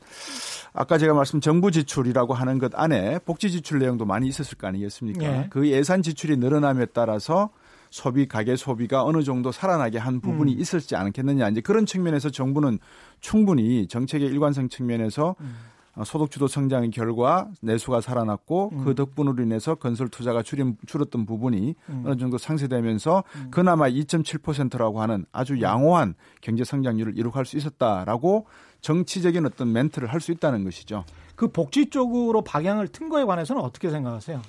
[0.75, 5.25] 아까 제가 말씀 정부 지출이라고 하는 것 안에 복지 지출 내용도 많이 있었을 거 아니겠습니까?
[5.25, 5.47] 예.
[5.49, 7.49] 그 예산 지출이 늘어남에 따라서
[7.89, 10.61] 소비 가계 소비가 어느 정도 살아나게 한 부분이 음.
[10.61, 12.79] 있었지 않겠느냐 이제 그런 측면에서 정부는
[13.21, 15.57] 충분히 정책의 일관성 측면에서 음.
[15.99, 18.85] 어, 소득주도 성장의 결과 내수가 살아났고 음.
[18.85, 22.03] 그 덕분으로 인해서 건설 투자가 줄인, 줄었던 부분이 음.
[22.07, 23.49] 어느 정도 상쇄되면서 음.
[23.51, 25.63] 그나마 2.7%라고 하는 아주 음.
[25.63, 28.47] 양호한 경제 성장률을 이룩할 수 있었다라고
[28.81, 31.05] 정치적인 어떤 멘트를 할 수 있다는 것이죠.
[31.37, 34.43] 그 복지 쪽으로 방향을 튼 거에 관해서는 어떻게 생각하세요?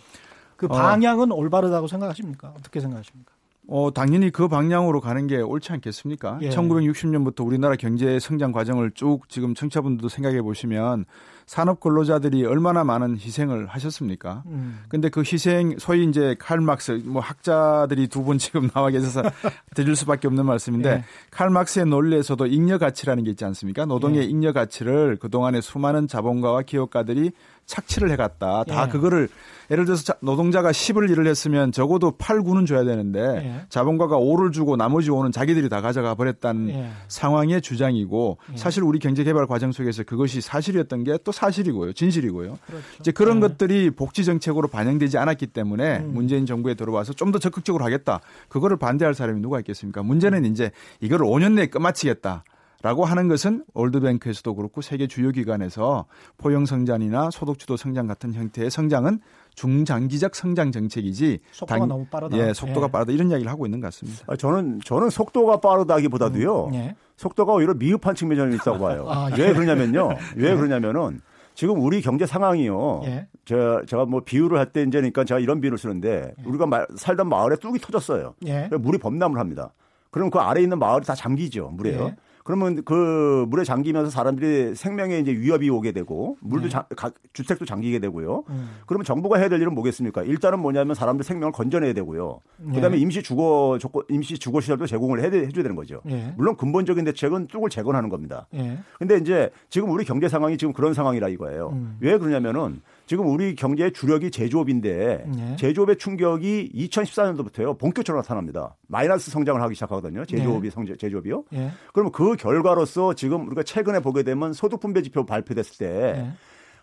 [0.55, 0.69] 그 어.
[0.69, 1.35] 방향은 어.
[1.35, 2.53] 올바르다고 생각하십니까?
[2.57, 3.31] 어떻게 생각하십니까?
[3.71, 6.39] 어, 당연히 그 방향으로 가는 게 옳지 않겠습니까?
[6.41, 6.49] 예.
[6.49, 11.05] 1960년부터 우리나라 경제 성장 과정을 쭉 지금 청취자분들도 생각해 보시면
[11.45, 14.43] 산업 근로자들이 얼마나 많은 희생을 하셨습니까?
[14.47, 14.79] 음.
[14.87, 19.23] 근데 그 희생 소위 이제 칼 막스 뭐 학자들이 두 분 지금 나와 계셔서
[19.75, 21.03] 드릴 수밖에 없는 말씀인데 예.
[21.31, 23.85] 칼 막스의 논리에서도 잉여 가치라는 게 있지 않습니까?
[23.85, 24.23] 노동의 예.
[24.25, 27.31] 잉여 가치를 그동안에 수많은 자본가와 기업가들이
[27.69, 28.63] 착취를 해갔다.
[28.65, 28.91] 다 예.
[28.91, 29.29] 그거를
[29.71, 33.65] 예를 들어서 노동자가 10을 일을 했으면 적어도 8, 9는 줘야 되는데 예.
[33.69, 36.89] 자본가가 5를 주고 나머지 5는 자기들이 다 가져가 버렸다는 예.
[37.07, 38.57] 상황의 주장이고 예.
[38.57, 41.93] 사실 우리 경제 개발 과정 속에서 그것이 사실이었던 게 또 사실이고요.
[41.93, 42.57] 진실이고요.
[42.65, 42.83] 그렇죠.
[42.99, 43.41] 이제 그런 예.
[43.41, 46.13] 것들이 복지 정책으로 반영되지 않았기 때문에 음.
[46.13, 48.21] 문재인 정부에 들어와서 좀 더 적극적으로 하겠다.
[48.47, 50.01] 그거를 반대할 사람이 누가 있겠습니까?
[50.01, 52.43] 문제는 이제 이거를 5년 내에 끝마치겠다.
[52.81, 56.05] 라고 하는 것은 월드뱅크에서도 그렇고 세계 주요 기관에서
[56.37, 59.19] 포용 성장이나 소득 주도 성장 같은 형태의 성장은
[59.55, 62.37] 중장기적 성장 정책이지 속도가 당, 너무 빠르다.
[62.37, 62.91] 예, 속도가 예.
[62.91, 64.23] 빠르다 이런 이야기를 하고 있는 것 같습니다.
[64.27, 66.65] 아, 저는 저는 속도가 빠르다기보다도요.
[66.67, 66.95] 음, 예.
[67.17, 69.05] 속도가 오히려 미흡한 측면이 있다고 봐요.
[69.11, 69.43] 아, 예.
[69.47, 70.09] 왜 그러냐면요.
[70.37, 70.55] 왜 예.
[70.55, 71.19] 그러냐면은
[71.55, 73.01] 지금 우리 경제 상황이요.
[73.03, 73.27] 예.
[73.43, 76.43] 제가, 제가 뭐 비유를 할 때 이제니까 제가 이런 비유를 쓰는데 예.
[76.47, 78.35] 우리가 마, 살던 마을에 뚝이 터졌어요.
[78.79, 79.73] 물이 범람을 합니다.
[80.11, 81.71] 그럼 그 아래에 있는 마을이 다 잠기죠.
[81.73, 82.13] 물에요.
[82.43, 86.69] 그러면 그 물에 잠기면서 사람들이 생명에 이제 위협이 오게 되고 물도 네.
[86.69, 88.43] 자, 가, 주택도 잠기게 되고요.
[88.49, 88.69] 음.
[88.85, 90.23] 그러면 정부가 해야 될 일은 뭐겠습니까?
[90.23, 92.39] 일단은 뭐냐면 사람들 생명을 건져내야 되고요.
[92.57, 92.75] 네.
[92.75, 96.01] 그다음에 임시 주거 조건 임시 주거 시설도 제공을 해, 해줘야 되는 거죠.
[96.05, 96.33] 네.
[96.37, 98.47] 물론 근본적인 대책은 뚝을 재건하는 겁니다.
[98.95, 101.69] 그런데 이제 지금 우리 경제 상황이 지금 그런 상황이라 이거예요.
[101.73, 101.97] 음.
[101.99, 105.55] 왜 그러냐면은 지금 우리 경제의 주력이 제조업인데 네.
[105.55, 108.75] 제조업의 충격이 2014년도부터요 본격적으로 나타납니다.
[108.87, 110.25] 마이너스 성장을 하기 시작하거든요.
[110.25, 110.71] 제조업이 네.
[110.71, 111.43] 성장, 제조업이요.
[111.49, 111.71] 네.
[111.91, 116.31] 그러면 그 결과로서 지금 우리가 최근에 보게 되면 소득 분배 지표 발표됐을 때 네.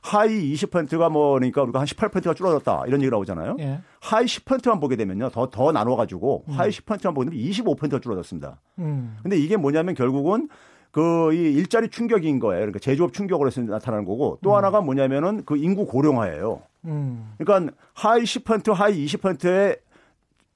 [0.00, 3.54] 하위 20%가 뭐 그러니까 우리가 한 18%가 줄어들었다 이런 얘기 나오잖아요.
[3.60, 3.78] 예.
[4.00, 6.54] 하위 10%만 보게 되면요 더 더 나눠 가지고 음.
[6.54, 8.60] 하위 10%만 보게 되면 25%가 줄어들었습니다.
[8.80, 9.16] 음.
[9.22, 10.48] 근데 이게 뭐냐면 결국은
[10.96, 12.60] 그 이 일자리 충격인 거예요.
[12.60, 14.56] 그러니까 제조업 충격으로 해서 나타나는 거고 또 음.
[14.56, 16.62] 하나가 뭐냐면은 그 인구 고령화예요.
[16.86, 17.34] 음.
[17.36, 19.76] 그러니까 하위 10% 하위 20%의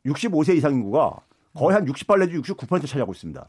[0.07, 1.18] 65세 이상 인구가
[1.53, 3.46] 거의 한 68 내지 69% 차지하고 있습니다.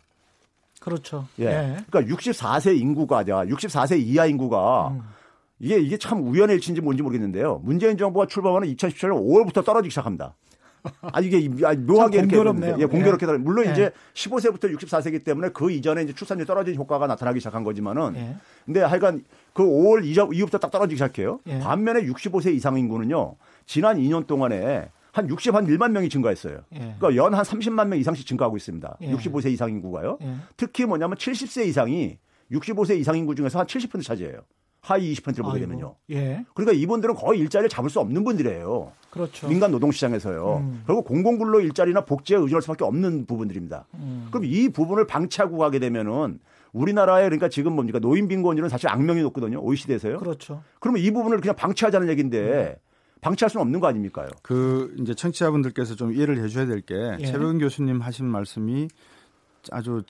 [0.82, 1.28] 그렇죠.
[1.40, 1.46] 예.
[1.46, 1.78] 예.
[1.90, 5.02] 그러니까 64세 인구가 64세 이하 인구가 음.
[5.60, 7.62] 이게 이게 참 우연의 일치인지 뭔지 모르겠는데요.
[7.64, 10.36] 문재인 정부가 출범하는 2017년 5월부터 떨어지기 시작합니다.
[11.02, 12.78] 아 이게 묘하게 이렇게 공교롭네요.
[12.80, 13.38] 예, 공교롭게 예.
[13.38, 13.72] 물론 예.
[13.72, 18.36] 이제 15세부터 64세기 때문에 그 이전에 이제 출산율 떨어진 효과가 나타나기 시작한 거지만은 예.
[18.66, 21.40] 근데 하여간 그 5월 이후부터 딱 떨어지기 시작해요.
[21.48, 21.60] 예.
[21.60, 23.36] 반면에 65세 이상 인구는요.
[23.66, 26.62] 지난 2년 동안에 한 60, 한 1만 명이 증가했어요.
[26.74, 26.96] 예.
[27.00, 28.98] 그러니까 연 한 30만 명 이상씩 증가하고 있습니다.
[29.02, 29.12] 예.
[29.12, 30.18] 65세 이상 인구가요.
[30.22, 30.36] 예.
[30.58, 32.18] 특히 뭐냐면 70세 이상이
[32.52, 34.40] 65세 이상 인구 중에서 한 70% 차지해요.
[34.82, 35.96] 하위 20%를 보게 되면요.
[36.10, 36.44] 예.
[36.56, 38.92] 그러니까 이분들은 거의 일자리를 잡을 수 없는 분들이에요.
[39.12, 39.48] 그렇죠.
[39.48, 40.58] 민간 노동 시장에서요.
[40.58, 40.84] 음.
[40.86, 43.86] 그리고 공공근로 일자리나 복지에 의존할 수밖에 없는 부분들입니다.
[43.96, 44.28] 음.
[44.32, 46.40] 그럼 이 부분을 방치하고 가게 되면은
[46.74, 49.60] 우리나라에 그러니까 지금 뭡니까 노인 빈곤율은 사실 악명이 높거든요.
[49.62, 50.18] OECD에서요.
[50.18, 50.64] 그렇죠.
[50.80, 52.92] 그러면 이 부분을 그냥 방치하자는 얘기인데 음.
[53.22, 54.30] 방치할 수는 없는 거 아닙니까요?
[54.42, 57.26] 그 이제 청취자분들께서 좀 이해를 해줘야 될게 예.
[57.26, 58.88] 최백은 교수님 하신 말씀이
[59.70, 60.02] 아주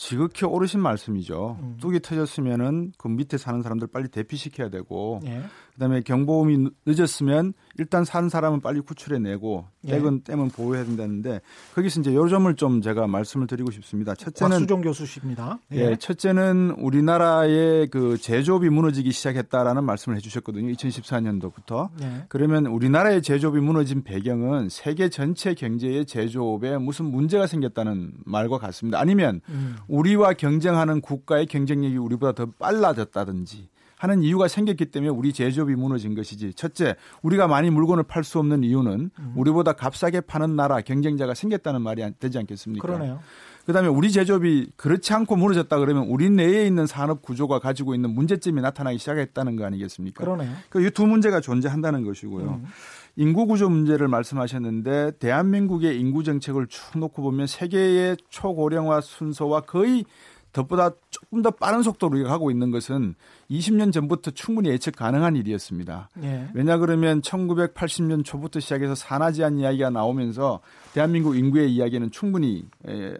[0.00, 1.58] 지극히 옳으신 말씀이죠.
[1.60, 1.76] 음.
[1.78, 5.42] 뚝이 터졌으면은 그 밑에 사는 사람들 빨리 대피시켜야 되고 예.
[5.80, 9.92] 그다음에 경보음이 늦었으면 일단 산 사람은 빨리 구출해 내고 예.
[9.92, 11.40] 떼은 떼면 보호해야 된다는데
[11.74, 14.14] 거기서 이제 요 점을 좀 제가 말씀을 드리고 싶습니다.
[14.14, 15.58] 첫째는 박수종 교수십니다.
[15.72, 15.92] 예.
[15.92, 15.96] 예.
[15.96, 20.70] 첫째는 우리나라의 그 제조업이 무너지기 시작했다라는 말씀을 해 주셨거든요.
[20.74, 21.88] 2014년도부터.
[22.02, 22.24] 예.
[22.28, 29.00] 그러면 우리나라의 제조업이 무너진 배경은 세계 전체 경제의 제조업에 무슨 문제가 생겼다는 말과 같습니다.
[29.00, 29.76] 아니면 음.
[29.88, 36.54] 우리와 경쟁하는 국가의 경쟁력이 우리보다 더 빨라졌다든지 하는 이유가 생겼기 때문에 우리 제조업이 무너진 것이지.
[36.54, 39.32] 첫째, 우리가 많이 물건을 팔 수 없는 이유는 음.
[39.36, 42.86] 우리보다 값싸게 파는 나라 경쟁자가 생겼다는 말이 되지 않겠습니까?
[42.86, 43.20] 그러네요.
[43.66, 48.62] 그다음에 우리 제조업이 그렇지 않고 무너졌다 그러면 우리 내에 있는 산업 구조가 가지고 있는 문제점이
[48.62, 50.24] 나타나기 시작했다는 거 아니겠습니까?
[50.24, 50.50] 그러네요.
[50.70, 52.62] 그두 문제가 존재한다는 것이고요.
[52.62, 52.66] 음.
[53.16, 60.06] 인구 구조 문제를 말씀하셨는데 대한민국의 인구 정책을 쭉 놓고 보면 세계의 초고령화 순서와 거의
[60.52, 63.14] 덧보다 조금 더 빠른 속도로 우리가 가고 있는 것은
[63.50, 66.08] 20년 전부터 충분히 예측 가능한 일이었습니다.
[66.22, 66.48] 예.
[66.54, 70.60] 왜냐 그러면 1980년 초부터 시작해서 산하 제한 이야기가 나오면서
[70.92, 72.64] 대한민국 인구의 이야기는 충분히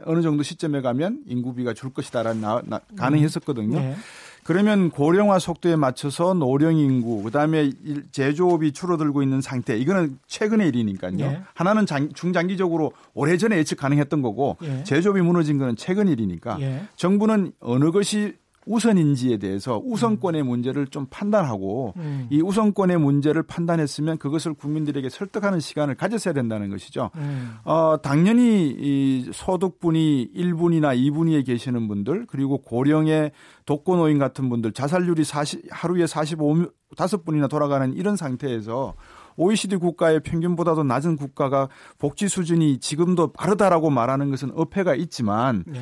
[0.04, 3.78] 어느 정도 시점에 가면 인구비가 줄 것이다라는 나, 나, 가능했었거든요.
[3.78, 3.96] 예.
[4.44, 7.70] 그러면 고령화 속도에 맞춰서 노령 인구, 그다음에
[8.12, 9.76] 제조업이 줄어들고 있는 상태.
[9.76, 11.20] 이거는 최근의 일이니까요.
[11.20, 11.42] 예.
[11.54, 14.82] 하나는 장, 중장기적으로 오래전에 예측 가능했던 거고 예.
[14.84, 16.82] 제조업이 무너진 거는 최근 일이니까 예.
[16.96, 18.34] 정부는 어느 것이
[18.66, 22.26] 우선인지에 대해서 우선권의 문제를 좀 판단하고 음.
[22.30, 27.10] 이 우선권의 문제를 판단했으면 그것을 국민들에게 설득하는 시간을 가졌어야 된다는 것이죠.
[27.16, 27.54] 음.
[27.64, 33.32] 어, 당연히 이 소득분이 1분이나 2분위에 계시는 분들 그리고 고령의
[33.64, 38.94] 독거노인 같은 분들 자살률이 40, 하루에 45, 5분이나 돌아가는 이런 상태에서
[39.36, 41.68] OECD 국가의 평균보다도 낮은 국가가
[41.98, 45.80] 복지 수준이 지금도 빠르다라고 말하는 것은 어폐가 있지만 네.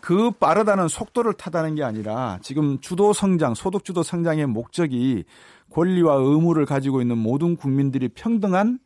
[0.00, 5.24] 그 빠르다는 속도를 타다는 게 아니라 지금 주도 성장, 소득 주도 성장의 목적이
[5.70, 8.78] 권리와 의무를 가지고 있는 모든 국민들이 평등한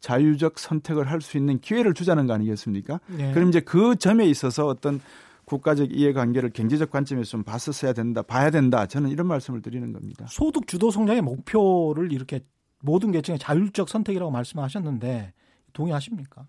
[0.00, 3.00] 자유적 선택을 할 수 있는 기회를 주자는 거 아니겠습니까?
[3.08, 3.32] 네.
[3.32, 5.00] 그럼 이제 그 점에 있어서 어떤
[5.44, 8.86] 국가적 이해관계를 경제적 관점에서 좀 봤었어야 된다, 봐야 된다.
[8.86, 10.24] 저는 이런 말씀을 드리는 겁니다.
[10.28, 12.40] 소득 주도 성장의 목표를 이렇게
[12.82, 15.32] 모든 계층의 자율적 선택이라고 말씀하셨는데
[15.72, 16.46] 동의하십니까?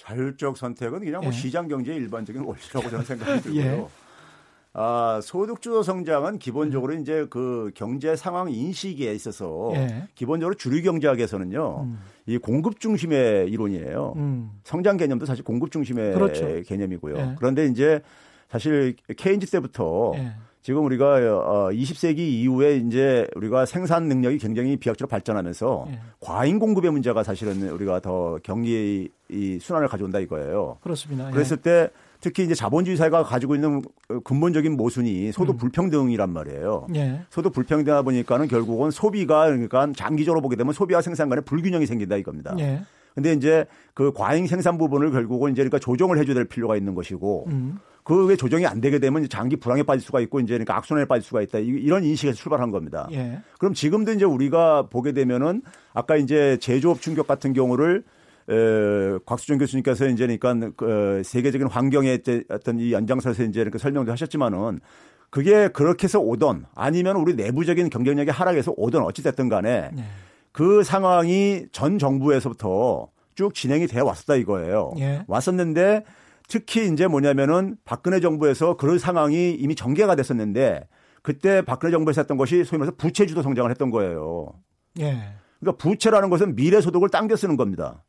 [0.00, 1.32] 자율적 선택은 그냥 뭐 예.
[1.32, 3.62] 시장 경제의 일반적인 원리라고 저는 생각이 들고요.
[3.62, 3.86] 예.
[4.72, 7.00] 아, 소득주도 성장은 기본적으로 음.
[7.00, 10.04] 이제 그 경제 상황 인식에 있어서 예.
[10.14, 11.98] 기본적으로 주류 경제학에서는요, 음.
[12.26, 14.14] 이 공급 중심의 이론이에요.
[14.16, 14.50] 음.
[14.62, 16.62] 성장 개념도 사실 공급 중심의 그렇죠.
[16.62, 17.16] 개념이고요.
[17.16, 17.34] 예.
[17.36, 18.00] 그런데 이제
[18.48, 20.32] 사실 케인즈 때부터 예.
[20.62, 21.20] 지금 우리가
[21.70, 26.00] 20세기 어, 이후에 이제 우리가 생산 능력이 굉장히 비약적으로 발전하면서 예.
[26.20, 30.76] 과잉 공급의 문제가 사실은 우리가 더 경기 이 순환을 가져온다 이거예요.
[30.82, 31.28] 그렇습니다.
[31.28, 31.32] 예.
[31.32, 31.88] 그랬을 때
[32.20, 33.82] 특히 이제 자본주의 사회가 가지고 있는
[34.24, 35.56] 근본적인 모순이 소득 음.
[35.56, 36.88] 불평등이란 말이에요.
[36.94, 37.22] 예.
[37.30, 42.54] 소득 불평등하다 보니까는 결국은 소비가 그러니까 장기적으로 보게 되면 소비와 생산 간에 불균형이 생긴다 이겁니다.
[43.10, 43.14] 예.
[43.14, 47.46] 근데 이제 그 과잉 생산 부분을 결국은 이제 그러니까 조정을 해줘야 될 필요가 있는 것이고
[47.48, 47.78] 음.
[48.02, 51.42] 그게 조정이 안 되게 되면 장기 불황에 빠질 수가 있고 이제 그러니까 악순환에 빠질 수가
[51.42, 51.58] 있다.
[51.58, 53.08] 이런 인식에서 출발한 겁니다.
[53.12, 53.40] 예.
[53.58, 58.02] 그럼 지금도 이제 우리가 보게 되면은 아까 이제 제조업 충격 같은 경우를
[58.48, 64.80] 에, 곽수정 교수님께서 이제 그러니까 그 세계적인 환경의 어떤 이 연장선에서 이제 이렇게 설명도 하셨지만은
[65.28, 70.04] 그게 그렇게 해서 오던 아니면 우리 내부적인 경쟁력이 하락해서 오던 어찌됐든 간에 네.
[70.52, 74.92] 그 상황이 전 정부에서부터 쭉 진행이 되어 왔었다 이거예요.
[74.98, 75.24] 예.
[75.28, 76.04] 왔었는데
[76.48, 80.88] 특히 이제 뭐냐면은 박근혜 정부에서 그런 상황이 이미 전개가 됐었는데
[81.22, 84.52] 그때 박근혜 정부에서 했던 것이 소위 말해서 부채 주도 성장을 했던 거예요.
[84.98, 85.18] 예.
[85.60, 88.02] 그러니까 부채라는 것은 미래 소득을 당겨 쓰는 겁니다.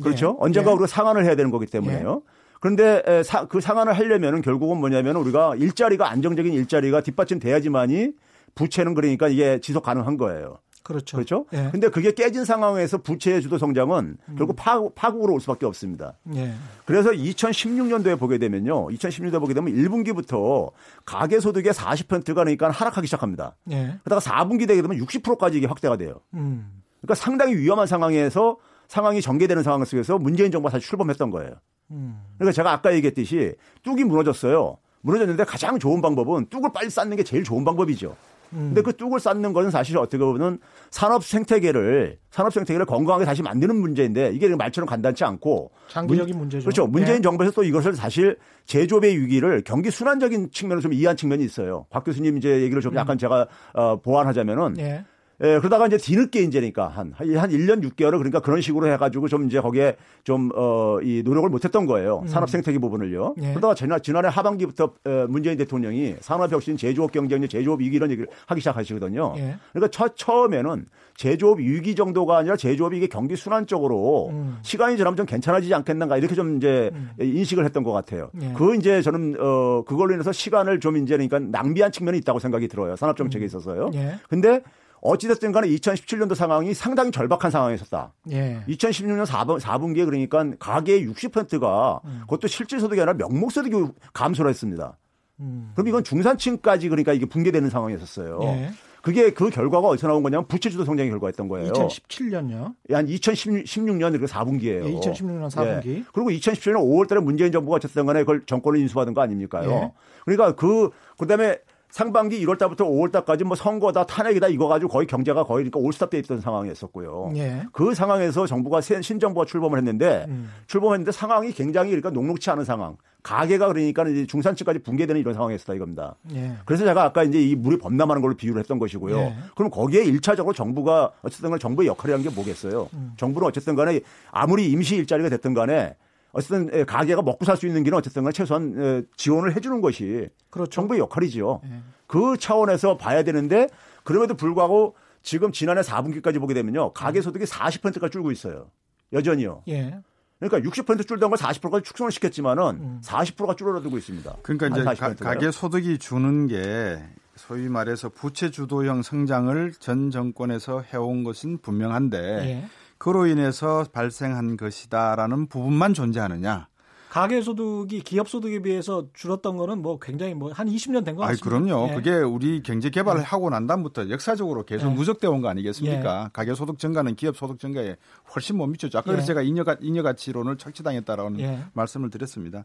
[0.00, 0.36] 그렇죠?
[0.38, 0.44] 예.
[0.44, 0.74] 언젠가 예.
[0.74, 2.22] 우리가 상환을 해야 되는 거기 때문에요.
[2.24, 2.30] 예.
[2.60, 3.02] 그런데
[3.50, 8.12] 그 상환을 하려면은 결국은 뭐냐면 우리가 일자리가 안정적인 일자리가 뒷받침돼야지만이
[8.54, 10.58] 부채는 그러니까 이게 지속 가능한 거예요.
[10.84, 11.16] 그렇죠.
[11.16, 11.46] 그렇죠.
[11.54, 11.70] 예.
[11.72, 14.34] 근데 그게 깨진 상황에서 부채 주도 성장은 음.
[14.36, 16.12] 결국 파국, 파국 으로 올 수밖에 없습니다.
[16.36, 16.52] 예.
[16.84, 18.88] 그래서 2016년도에 보게 되면요.
[18.88, 20.70] 2016년도에 보게 되면 1분기부터
[21.06, 23.56] 가계 소득의 40%가 그러니까 하락하기 시작합니다.
[23.70, 23.98] 예.
[24.04, 26.20] 그러다가 4분기 되게 되면 60%까지 이게 확대가 돼요.
[26.34, 26.82] 음.
[27.00, 31.54] 그러니까 상당히 위험한 상황에서 상황이 전개되는 상황 속에서 문재인 정부가 사실 출범했던 거예요.
[31.92, 32.20] 음.
[32.36, 34.76] 그러니까 제가 아까 얘기했듯이 뚝이 무너졌어요.
[35.00, 38.16] 무너졌는데 가장 좋은 방법은 뚝을 빨리 쌓는 게 제일 좋은 방법이죠.
[38.54, 40.58] 근데 그 뚝을 쌓는 것은 사실 어떻게 보면
[40.90, 46.64] 산업 생태계를 산업 생태계를 건강하게 다시 만드는 문제인데 이게 말처럼 간단치 않고 장기적인 문, 제죠
[46.64, 46.86] 그렇죠.
[46.86, 47.22] 문재인 네.
[47.22, 48.36] 정부에서 또 이것을 사실
[48.66, 51.86] 제조업의 위기를 경기 순환적인 측면으로 좀 이해한 측면이 있어요.
[51.90, 52.96] 박 교수님 이제 얘기를 좀 음.
[52.96, 53.18] 약간 음.
[53.18, 55.04] 제가 어, 보완하자면은 네.
[55.42, 59.60] 예, 그러다가 이제 뒤늦게 이제니까 한, 한 1년 6개월을 그러니까 그런 식으로 해가지고 좀 이제
[59.60, 62.20] 거기에 좀, 어, 이 노력을 못 했던 거예요.
[62.20, 62.26] 음.
[62.28, 63.34] 산업 생태계 부분을요.
[63.42, 63.50] 예.
[63.50, 68.60] 그러다가 지난, 지난해 하반기부터 어, 문재인 대통령이 산업혁신, 제조업 경쟁력, 제조업 위기 이런 얘기를 하기
[68.60, 69.34] 시작하시거든요.
[69.38, 69.56] 예.
[69.72, 74.58] 그러니까 처, 처음에는 제조업 위기 정도가 아니라 제조업이 이게 경기 순환 쪽으로 음.
[74.62, 77.10] 시간이 지나면 좀 괜찮아지지 않겠는가 이렇게 좀 이제 음.
[77.20, 78.30] 인식을 했던 것 같아요.
[78.40, 78.52] 예.
[78.54, 82.96] 그 이제 저는, 어, 그걸로 인해서 시간을 좀 이제 그러니까 낭비한 측면이 있다고 생각이 들어요.
[82.96, 83.46] 산업정책에 음.
[83.46, 83.90] 있어서요.
[83.94, 84.14] 예.
[84.28, 84.62] 근데
[85.04, 88.12] 어찌됐든 간에 2017년도 상황이 상당히 절박한 상황이었었다.
[88.32, 88.64] 예.
[88.68, 92.20] 2016년 4분, 4분기에 그러니까 가계의 60%가 음.
[92.22, 94.96] 그것도 실질소득이 아니라 명목소득이 감소를 했습니다.
[95.40, 95.72] 음.
[95.74, 98.40] 그럼 이건 중산층까지 그러니까 이게 붕괴되는 상황이었어요.
[98.44, 98.70] 예.
[99.02, 101.70] 그게 그 결과가 어디서 나온 거냐면 부채주도 성장의 결과였던 거예요.
[101.74, 102.74] 2017년요?
[102.90, 104.86] 한 2016년 그리고 4분기예요.
[104.86, 105.86] 예, 2016년 4분기.
[105.86, 106.04] 예.
[106.14, 109.70] 그리고 2017년 5월 달에 문재인 정부가 어쨌든 간에 그걸 정권을 인수받은 거 아닙니까요?
[109.70, 109.92] 예.
[110.24, 110.88] 그러니까 그
[111.18, 111.58] 그다음에
[111.94, 116.18] 상반기 1월 달부터 5월 달까지 뭐 선거다 탄핵이다 이거 가지고 거의 경제가 거의 그러니까 올스탑돼
[116.18, 117.34] 있던 상황이었었고요.
[117.36, 117.62] 예.
[117.70, 120.50] 그 상황에서 정부가 신정부가 출범을 했는데 음.
[120.66, 122.96] 출범했는데 상황이 굉장히 그러니까 녹록치 않은 상황.
[123.22, 126.16] 가계가 그러니까 이제 중산층까지 붕괴되는 이런 상황이었다 이겁니다.
[126.34, 126.54] 예.
[126.64, 129.16] 그래서 제가 아까 이제 이 물이 범람하는 걸로 비유를 했던 것이고요.
[129.16, 129.36] 예.
[129.54, 132.88] 그럼 거기에 1차적으로 정부가 어쨌든 간에 정부의 역할이라는 게 뭐겠어요?
[132.92, 133.12] 음.
[133.16, 134.00] 정부는 어쨌든 간에
[134.32, 135.94] 아무리 임시 일자리가 됐든 간에
[136.34, 140.70] 어쨌든 예, 가게가 먹고 살 수 있는 길은 어쨌든 최소한 예, 지원을 해주는 것이 그렇죠.
[140.70, 141.60] 정부의 역할이지요.
[141.64, 141.80] 네.
[142.06, 143.68] 그 차원에서 봐야 되는데
[144.02, 146.92] 그럼에도 불구하고 지금 지난해 4분기까지 보게 되면요.
[146.92, 148.70] 가계 소득이 40%가 줄고 있어요.
[149.12, 149.62] 여전히요.
[149.68, 149.98] 예.
[150.40, 153.00] 그러니까 60% 줄던 걸 40%까지 축소를 시켰지만은 음.
[153.02, 154.36] 40%가 줄어들고 있습니다.
[154.42, 157.02] 그러니까 이제 가, 가계 소득이 주는 게
[157.36, 162.68] 소위 말해서 부채 주도형 성장을 전 정권에서 해온 것은 분명한데 예.
[162.98, 166.68] 그로 인해서 발생한 것이다라는 부분만 존재하느냐.
[167.14, 171.44] 가계 소득이 기업 소득에 비해서 줄었던 거는 뭐 굉장히 뭐 한 20년 된거 같습니다.
[171.48, 171.90] 그럼요.
[171.90, 171.94] 예.
[171.94, 173.24] 그게 우리 경제 개발을 예.
[173.24, 174.94] 하고 난 다음부터 역사적으로 계속 예.
[174.94, 176.24] 누적돼 온 거 아니겠습니까?
[176.24, 176.30] 예.
[176.32, 177.94] 가계 소득 증가는 기업 소득 증가에
[178.34, 178.98] 훨씬 못 미쳤죠.
[178.98, 182.64] 아까 그래서 제가 인여, 인여 가치론을 착취당했다라는 말씀을 드렸습니다.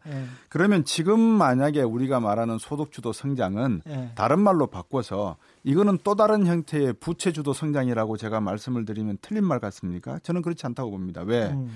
[0.49, 3.84] 그러면 지금 만약에 우리가 말하는 소득 주도 성장은
[4.15, 9.59] 다른 말로 바꿔서 이거는 또 다른 형태의 부채 주도 성장이라고 제가 말씀을 드리면 틀린 말
[9.59, 10.17] 같습니까?
[10.24, 11.21] 저는 그렇지 않다고 봅니다.
[11.21, 11.49] 왜?
[11.51, 11.69] 음.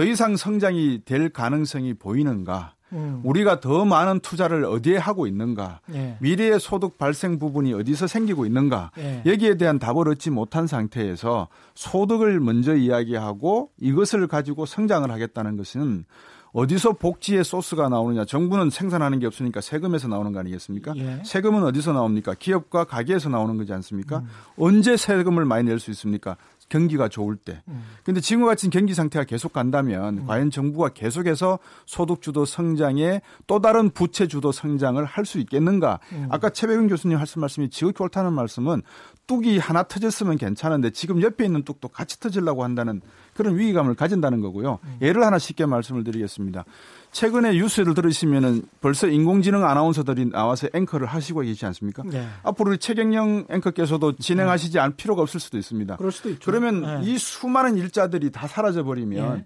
[0.00, 2.72] 더 이상 성장이 될 가능성이 보이는가?
[2.94, 3.20] 음.
[3.22, 5.80] 우리가 더 많은 투자를 어디에 하고 있는가?
[5.92, 6.16] 예.
[6.20, 8.92] 미래의 소득 발생 부분이 어디서 생기고 있는가?
[8.96, 9.22] 예.
[9.26, 16.06] 여기에 대한 답을 얻지 못한 상태에서 소득을 먼저 이야기하고 이것을 가지고 성장을 하겠다는 것은
[16.52, 18.24] 어디서 복지의 소스가 나오느냐?
[18.24, 20.94] 정부는 생산하는 게 없으니까 세금에서 나오는 거 아니겠습니까?
[20.96, 21.22] 예.
[21.26, 22.34] 세금은 어디서 나옵니까?
[22.38, 24.20] 기업과 가게에서 나오는 거지 않습니까?
[24.20, 24.28] 음.
[24.56, 26.36] 언제 세금을 많이 낼 수 있습니까?
[26.70, 27.62] 경기가 좋을 때.
[27.68, 27.84] 음.
[28.04, 30.26] 근데 지금과 같은 경기 상태가 계속 간다면 음.
[30.26, 36.00] 과연 정부가 계속해서 소득 주도 성장에 또 다른 부채 주도 성장을 할 수 있겠는가?
[36.12, 36.26] 음.
[36.30, 38.80] 아까 최백은 교수님 하신 말씀이 지극히 옳다는 말씀은
[39.26, 43.02] 뚝이 하나 터졌으면 괜찮은데 지금 옆에 있는 뚝도 같이 터지려고 한다는
[43.34, 44.78] 그런 위기감을 가진다는 거고요.
[44.82, 44.96] 음.
[45.02, 46.64] 예를 하나 쉽게 말씀을 드리겠습니다.
[47.12, 52.02] 최근에 뉴스를 들으시면은 벌써 인공지능 아나운서들이 나와서 앵커를 하시고 계시지 않습니까?
[52.06, 52.26] 네.
[52.42, 55.96] 앞으로 최경영 앵커께서도 진행하시지 않을 필요가 없을 수도 있습니다.
[55.96, 56.40] 그럴 수도 있죠.
[56.44, 57.10] 그러면 네.
[57.10, 59.44] 이 수많은 일자들이 다 사라져 버리면 네.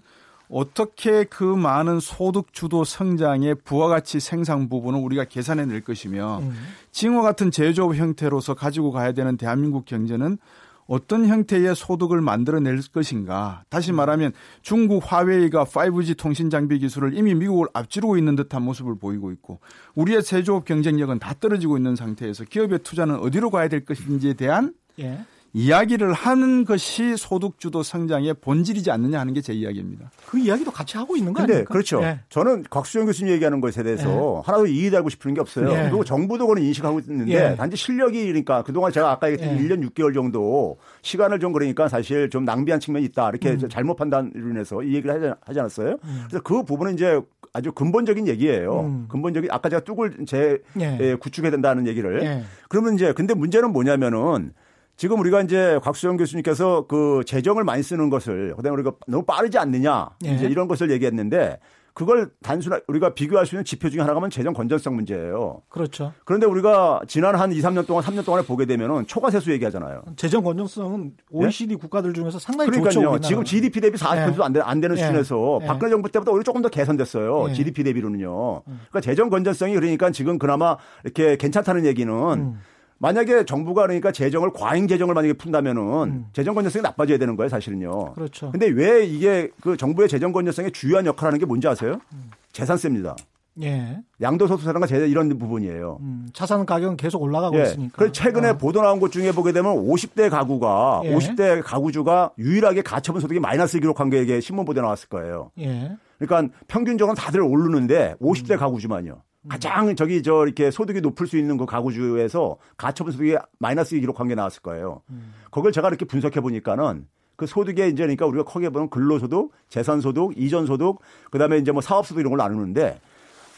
[0.48, 6.54] 어떻게 그 많은 소득 주도 성장의 부가가치 생산 부분을 우리가 계산해 낼 것이며 음.
[6.92, 10.38] 지금과 같은 제조업 형태로서 가지고 가야 되는 대한민국 경제는
[10.86, 13.64] 어떤 형태의 소득을 만들어낼 것인가.
[13.68, 14.32] 다시 말하면
[14.62, 19.60] 중국 화웨이가 5G 통신 장비 기술을 이미 미국을 앞지르고 있는 듯한 모습을 보이고 있고
[19.94, 25.24] 우리의 제조업 경쟁력은 다 떨어지고 있는 상태에서 기업의 투자는 어디로 가야 될 것인지에 대한 예.
[25.56, 30.10] 이야기를 하는 것이 소득주도 성장의 본질이지 않느냐 하는 게 제 이야기입니다.
[30.26, 31.72] 그 이야기도 같이 하고 있는 거 근데 아닙니까?
[31.72, 32.00] 그렇죠.
[32.00, 32.18] 네.
[32.30, 34.42] 저는 곽수영 교수님 얘기하는 것에 대해서 네.
[34.46, 35.68] 하나도 이의하고 싶은 게 없어요.
[35.68, 35.82] 네.
[35.84, 40.78] 그리고 정부도 그걸 인식하고 있는데 단지 실력이 그러니까 그동안 제가 아까 얘기했던 1년 6개월 정도
[41.02, 43.28] 시간을 좀 그러니까 사실 좀 낭비한 측면이 있다.
[43.28, 43.68] 이렇게 음.
[43.68, 45.98] 잘못 판단으로 인해서 이 얘기를 하지, 하지 않았어요.
[46.02, 46.24] 음.
[46.26, 47.20] 그래서 그 부분은 이제
[47.52, 48.80] 아주 근본적인 얘기예요.
[48.80, 49.06] 음.
[49.08, 51.16] 근본적인 아까 제가 뚝을 재 예.
[51.20, 52.22] 구축해야 된다는 얘기를.
[52.24, 52.44] 예.
[52.68, 54.52] 그러면 이제 근데 문제는 뭐냐면은
[54.96, 60.10] 지금 우리가 이제 곽수영 교수님께서 그 재정을 많이 쓰는 것을 그다음에 우리가 너무 빠르지 않느냐
[60.24, 60.34] 예.
[60.34, 61.58] 이제 이런 것을 얘기했는데
[61.94, 65.62] 그걸 단순한 우리가 비교할 수 있는 지표 중에 하나가 제정 건전성 문제예요.
[65.68, 66.12] 그렇죠.
[66.24, 70.02] 그런데 우리가 지난 한 2, 3년 동안 3년 동안에 보게 되면은 초과 세수 얘기하잖아요.
[70.16, 71.76] 재정 건전성은 OECD 예?
[71.76, 73.12] 국가들 중에서 상당히 그러니까요.
[73.12, 73.20] 좋죠.
[73.20, 74.44] 지금 GDP 대비 40%도 예.
[74.44, 75.02] 안, 되, 안 되는 예.
[75.02, 75.66] 수준에서 예.
[75.66, 77.50] 박근혜 정부 때보다 오히려 조금 더 개선됐어요.
[77.50, 77.54] 예.
[77.54, 78.62] GDP 대비로는요.
[78.66, 78.80] 음.
[78.90, 82.60] 그러니까 재정 건전성이 그러니까 지금 그나마 이렇게 괜찮다는 얘기는 음.
[82.98, 86.26] 만약에 정부가 그러니까 재정을 과잉 재정을 만약에 푼다면은 음.
[86.32, 88.14] 재정 건전성이 나빠져야 되는 거예요, 사실은요.
[88.14, 88.50] 그렇죠.
[88.50, 92.00] 근데 왜 이게 그 정부의 재정 건전성에 주요한 역할을 하는 게 뭔지 아세요?
[92.12, 92.30] 음.
[92.52, 93.16] 재산세입니다.
[93.62, 94.00] 예.
[94.20, 95.98] 양도소득세라는 가 이런 부분이에요.
[96.00, 97.62] 음, 자산 가격은 계속 올라가고 예.
[97.64, 97.92] 있으니까.
[97.96, 98.56] 그래서 최근에 어.
[98.56, 101.14] 보도 나온 것 중에 보게 되면 50대 가구가 예.
[101.14, 105.50] 50대 가구주가 유일하게 가처분 소득이 마이너스 기록한 게 이게 신문 보도에 나왔을 거예요.
[105.60, 105.96] 예.
[106.18, 108.58] 그러니까 평균적으로 다들 오르는데 50대 음.
[108.58, 109.22] 가구주만요.
[109.48, 114.34] 가장 저기 저 이렇게 소득이 높을 수 있는 그 가구주에서 가처분 소득이 마이너스 기록한 게
[114.34, 115.02] 나왔을 거예요.
[115.10, 115.34] 음.
[115.50, 120.98] 그걸 제가 이렇게 분석해 보니까는 그 소득의 이제 그러니까 우리가 크게 보면 근로소득, 재산소득, 이전소득,
[121.30, 123.00] 그다음에 이제 뭐 사업소득 이런 걸 나누는데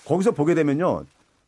[0.07, 1.05] 거기서 보게 되면요.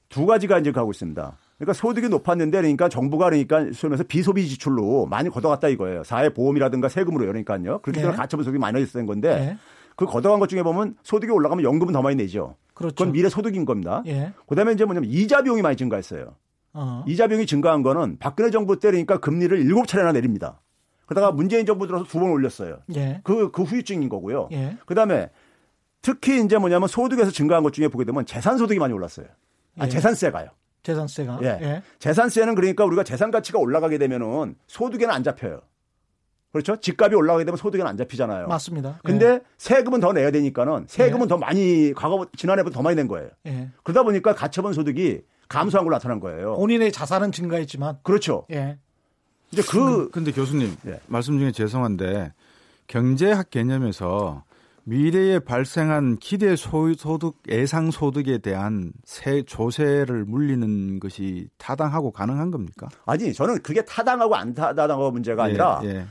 [0.08, 1.36] 두 가지가 이제 가고 있습니다.
[1.58, 6.04] 그러니까 소득이 높았는데 그러니까 정부가 그러니까 소면서 비소비 지출로 많이 걷어갔다 이거예요.
[6.04, 7.80] 사회 보험이라든가 세금으로 그러니까요.
[7.80, 8.16] 그렇게 되면 네.
[8.16, 9.58] 가처분 소득이 마이너스 된 건데 네.
[9.96, 12.54] 그 걷어간 것 중에 보면 소득이 올라가면 연금은 더 많이 내죠.
[12.78, 12.94] 그렇죠.
[12.94, 14.02] 그건 미래 소득인 겁니다.
[14.06, 14.32] 예.
[14.46, 16.34] 그다음에 이제 뭐냐면 이자 비용이 많이 증가했어요.
[16.72, 17.04] 어.
[17.06, 20.60] 이자 비용이 증가한 거는 박근혜 정부 때니까 금리를 일곱 차례나 내립니다.
[21.06, 22.78] 그러다가 문재인 정부 들어서 두 번 올렸어요.
[22.94, 23.20] 예.
[23.24, 24.48] 그, 그 후유증인 거고요.
[24.52, 24.76] 예.
[24.86, 25.30] 그 다음에
[26.02, 29.26] 특히 이제 뭐냐면 소득에서 증가한 것 중에 보게 되면 재산소득이 많이 올랐어요.
[29.78, 29.88] 아, 예.
[29.88, 30.48] 재산세가요.
[30.82, 31.40] 재산세가.
[31.42, 31.46] 예.
[31.62, 31.82] 예.
[31.98, 35.60] 재산세는 그러니까 우리가 재산 가치가 올라가게 되면은 소득에는 안 잡혀요.
[36.52, 36.76] 그렇죠?
[36.76, 38.48] 집값이 올라가게 되면 소득에는 안 잡히잖아요.
[38.48, 38.98] 맞습니다.
[39.04, 39.40] 근데 예.
[39.58, 41.28] 세금은 더 내야 되니까는 세금은 예.
[41.28, 43.28] 더 많이 과거 지난해보다 더 많이 낸 거예요.
[43.46, 43.68] 예.
[43.82, 46.56] 그러다 보니까 가처분 소득이 감소한 걸로 나타난 거예요.
[46.56, 48.46] 본인의 자산은 증가했지만 그렇죠.
[48.50, 48.78] 예.
[49.50, 51.00] 이제 그 근데 교수님 예.
[51.06, 52.32] 말씀 중에 죄송한데
[52.86, 54.44] 경제학 개념에서
[54.84, 62.88] 미래에 발생한 기대 소득 예상 소득에 대한 세 조세를 물리는 것이 타당하고 가능한 겁니까?
[63.04, 66.06] 아니 저는 그게 타당하고 안 타당하고 문제가 아니라 예, 예.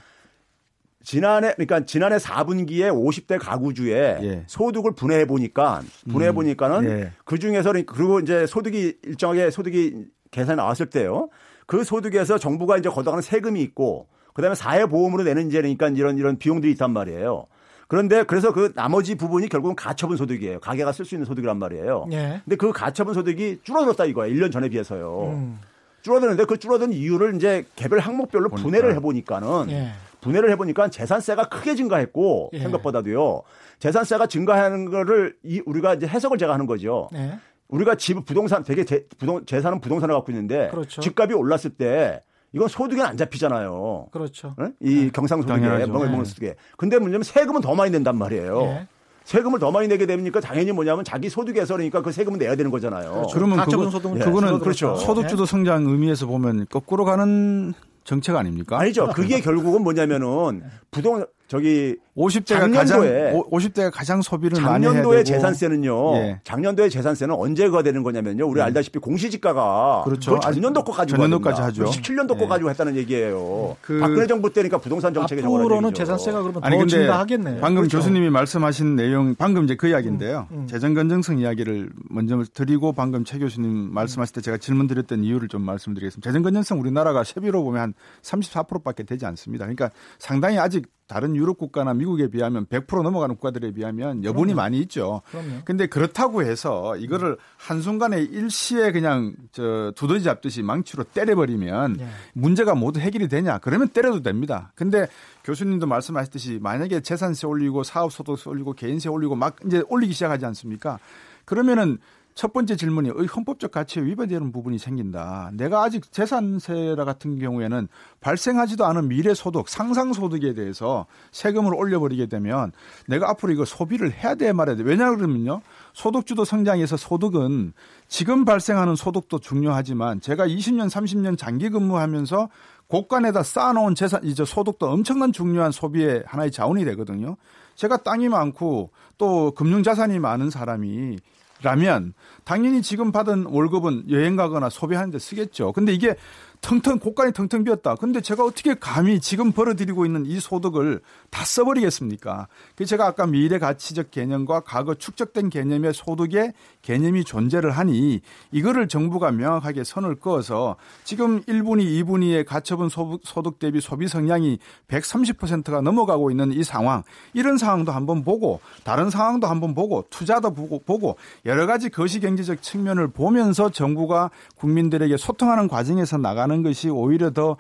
[1.08, 4.44] 지난해 그러니까 지난해 4분기에 50대 가구주에 예.
[4.46, 6.90] 소득을 분해해 보니까 분해해 보니까는 음.
[6.90, 7.12] 예.
[7.24, 11.30] 그 중에서 그리고 이제 소득이 일정하게 소득이 계산이 나왔을 때요.
[11.66, 16.38] 그 소득에서 정부가 이제 걷어가는 세금이 있고 그다음에 사회 보험으로 내는 이제 그러니까 이런 이런
[16.38, 17.48] 비용들이 있단 말이에요.
[17.88, 20.60] 그런데 그래서 그 나머지 부분이 결국은 가처분 소득이에요.
[20.60, 22.08] 가게가 쓸 수 있는 소득이란 말이에요.
[22.12, 22.42] 예.
[22.44, 24.36] 근데 그 가처분 소득이 줄어들었다 이거예요.
[24.36, 25.32] 1년 전에 비해서요.
[25.32, 25.60] 음.
[26.02, 28.64] 줄어드는데 그 줄어든 이유를 이제 개별 항목별로 보니까.
[28.64, 29.92] 분해를 해보니까는 예.
[30.22, 32.60] 분해를 해보니까 재산세가 크게 증가했고 예.
[32.60, 33.44] 생각보다도요.
[33.80, 37.10] 재산세가 증가하는 거를 이 우리가 이제 해석을 제가 하는 거죠.
[37.14, 37.40] 예.
[37.70, 41.02] 우리가 집 부동산 되게 재, 부동 재산은 부동산을 갖고 있는데 그렇죠.
[41.02, 44.08] 집값이 올랐을 때 이건 소득에는 안 잡히잖아요.
[44.12, 44.56] 그렇죠.
[44.58, 44.72] 네?
[44.80, 45.10] 이 네.
[45.12, 46.56] 경상소득에 멍을 먹는 소득에.
[46.78, 48.62] 근데 문제는 세금은 더 많이 낸단 말이에요.
[48.62, 48.88] 네.
[49.26, 53.12] 세금을 더 많이 내게 되니까 당연히 뭐냐면 자기 소득에서 그러니까 그 세금은 내야 되는 거잖아요.
[53.12, 53.36] 그렇죠.
[53.36, 54.96] 그러면 그거, 소득은 그거는 그렇죠.
[54.96, 57.74] 소득주도 성장 의미에서 보면 거꾸로 가는
[58.08, 58.80] 정책 아닙니까?
[58.80, 59.10] 아니죠.
[59.10, 66.16] 그게 결국은 뭐냐면은 부동 저기 50대가 가장 50대가 가장 소비를 많이 해야 작년도의 재산세는요.
[66.16, 66.40] 예.
[66.44, 68.48] 작년도의 재산세는 언제가 되는 거냐면요.
[68.48, 68.66] 우리 음.
[68.66, 70.40] 알다시피 공시지가가 그렇죠.
[70.40, 71.86] 작년도 거까지 작년도까지 하죠.
[71.86, 72.40] 17년도 예.
[72.40, 73.78] 거 가지고 했다는 얘기예요.
[73.82, 77.62] 그 박근혜 정부 때니까 부동산 정책에 앞으로는 재산세가 그러면 아니, 더 증가하겠네요.
[77.62, 78.00] 방금 그렇죠.
[78.00, 80.48] 교수님이 말씀하신 내용 방금 이제 그 이야기인데요.
[80.52, 80.68] 음, 음.
[80.68, 85.62] 재정 건정성 이야기를 먼저 드리고 방금 최 교수님 말씀하실 때 제가 질문 드렸던 이유를 좀
[85.62, 86.28] 말씀드리겠습니다.
[86.28, 87.94] 재정 건정성 우리나라가 세비로 보면 한
[88.24, 89.66] 34%밖에 되지 않습니다.
[89.66, 94.56] 그러니까 상당히 아직 다른 유럽 국가나 미국 에 비하면 100% 넘어가는 국가들에 비하면 여분이 그럼요.
[94.56, 95.22] 많이 있죠.
[95.30, 95.62] 그럼요.
[95.66, 102.08] 근데 그렇다고 해서 이거를 한순간에 일시에 그냥 저 두더지 잡듯이 망치로 때려버리면 네.
[102.34, 103.58] 문제가 모두 해결이 되냐?
[103.60, 104.72] 그러면 때려도 됩니다.
[104.76, 105.08] 근데
[105.44, 111.00] 교수님도 말씀하셨듯이 만약에 재산세 올리고 사업소득세 올리고 개인세 올리고 막 이제 올리기 시작하지 않습니까?
[111.46, 111.98] 그러면은
[112.38, 115.50] 첫 번째 질문이 헌법적 가치에 위반되는 부분이 생긴다.
[115.54, 117.88] 내가 아직 재산세 같은 경우에는
[118.22, 122.74] 발생하지도 않은 미래 소득, 상상 소득에 대해서 세금을 올려버리게 되면
[123.08, 124.84] 내가 앞으로 이거 소비를 해야 돼 말아야 돼.
[124.84, 125.62] 왜냐 그러면요.
[125.94, 127.74] 소득주도 성장에서 소득은
[128.08, 132.50] 지금 발생하는 소득도 중요하지만 제가 20년, 30년 장기 근무하면서
[132.86, 137.36] 곳간에다 쌓아놓은 재산, 이제 소득도 엄청난 중요한 소비의 하나의 자원이 되거든요.
[137.74, 141.18] 제가 땅이 많고 또 금융자산이 많은 사람이
[141.62, 145.74] 라면 당연히 지금 받은 월급은 여행 가거나 소비하는 데 쓰겠죠.
[145.74, 146.16] 근데 이게
[146.62, 147.96] 텅텅 곳간이 텅텅 비었다.
[147.96, 152.48] 근데 제가 어떻게 감히 지금 벌어들이고 있는 이 소득을 다 써버리겠습니까?
[152.76, 159.32] 그 제가 아까 미래 가치적 개념과 과거 축적된 개념의 소득의 개념이 존재를 하니 이거를 정부가
[159.32, 166.64] 명확하게 선을 그어서 지금 1분위, 2분위의 가처분 소득 대비 소비 성향이 130%가 넘어가고 있는 이
[166.64, 167.04] 상황
[167.34, 172.62] 이런 상황도 한번 보고 다른 상황도 한번 보고 투자도 보고 보고 여러 가지 거시 경제적
[172.62, 177.58] 측면을 보면서 정부가 국민들에게 소통하는 과정에서 나가는 것이 오히려 더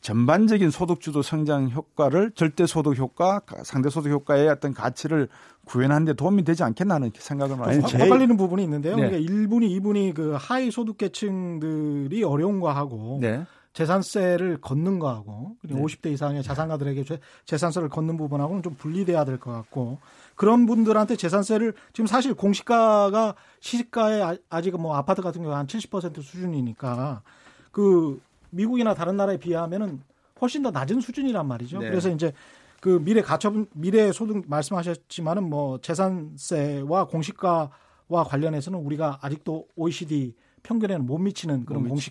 [0.00, 5.28] 전반적인 소득주도 성장 효과를 절대 소득 효과, 상대 소득 효과의 어떤 가치를
[5.66, 7.98] 구현하는 데 도움이 되지 않겠나 하는 생각을 많이 제...
[7.98, 8.96] 헷갈리는 부분이 있는데요.
[8.96, 9.10] 네.
[9.10, 13.44] 그러니까 1분이 2분이 그 하위 소득 계층들이 어려운 거하고 네.
[13.72, 15.80] 재산세를 걷는 거하고 네.
[15.80, 17.04] 50대 이상의 자산가들에게
[17.44, 19.98] 재산세를 걷는 부분하고는 좀 분리돼야 될 것 같고
[20.34, 27.22] 그런 분들한테 재산세를 지금 사실 공시가가 시가에 아직은 뭐 아파트 같은 경우 한 70% 수준이니까
[27.70, 30.00] 그 미국이나 다른 나라에 비하면은
[30.40, 31.80] 훨씬 더 낮은 수준이란 말이죠.
[31.80, 31.88] 네.
[31.88, 32.32] 그래서 이제
[32.80, 41.18] 그 미래 가처분 미래 소득 말씀하셨지만은 뭐 재산세와 공시가와 관련해서는 우리가 아직도 OECD 평균에는 못
[41.18, 42.10] 미치는 그런 못 공시,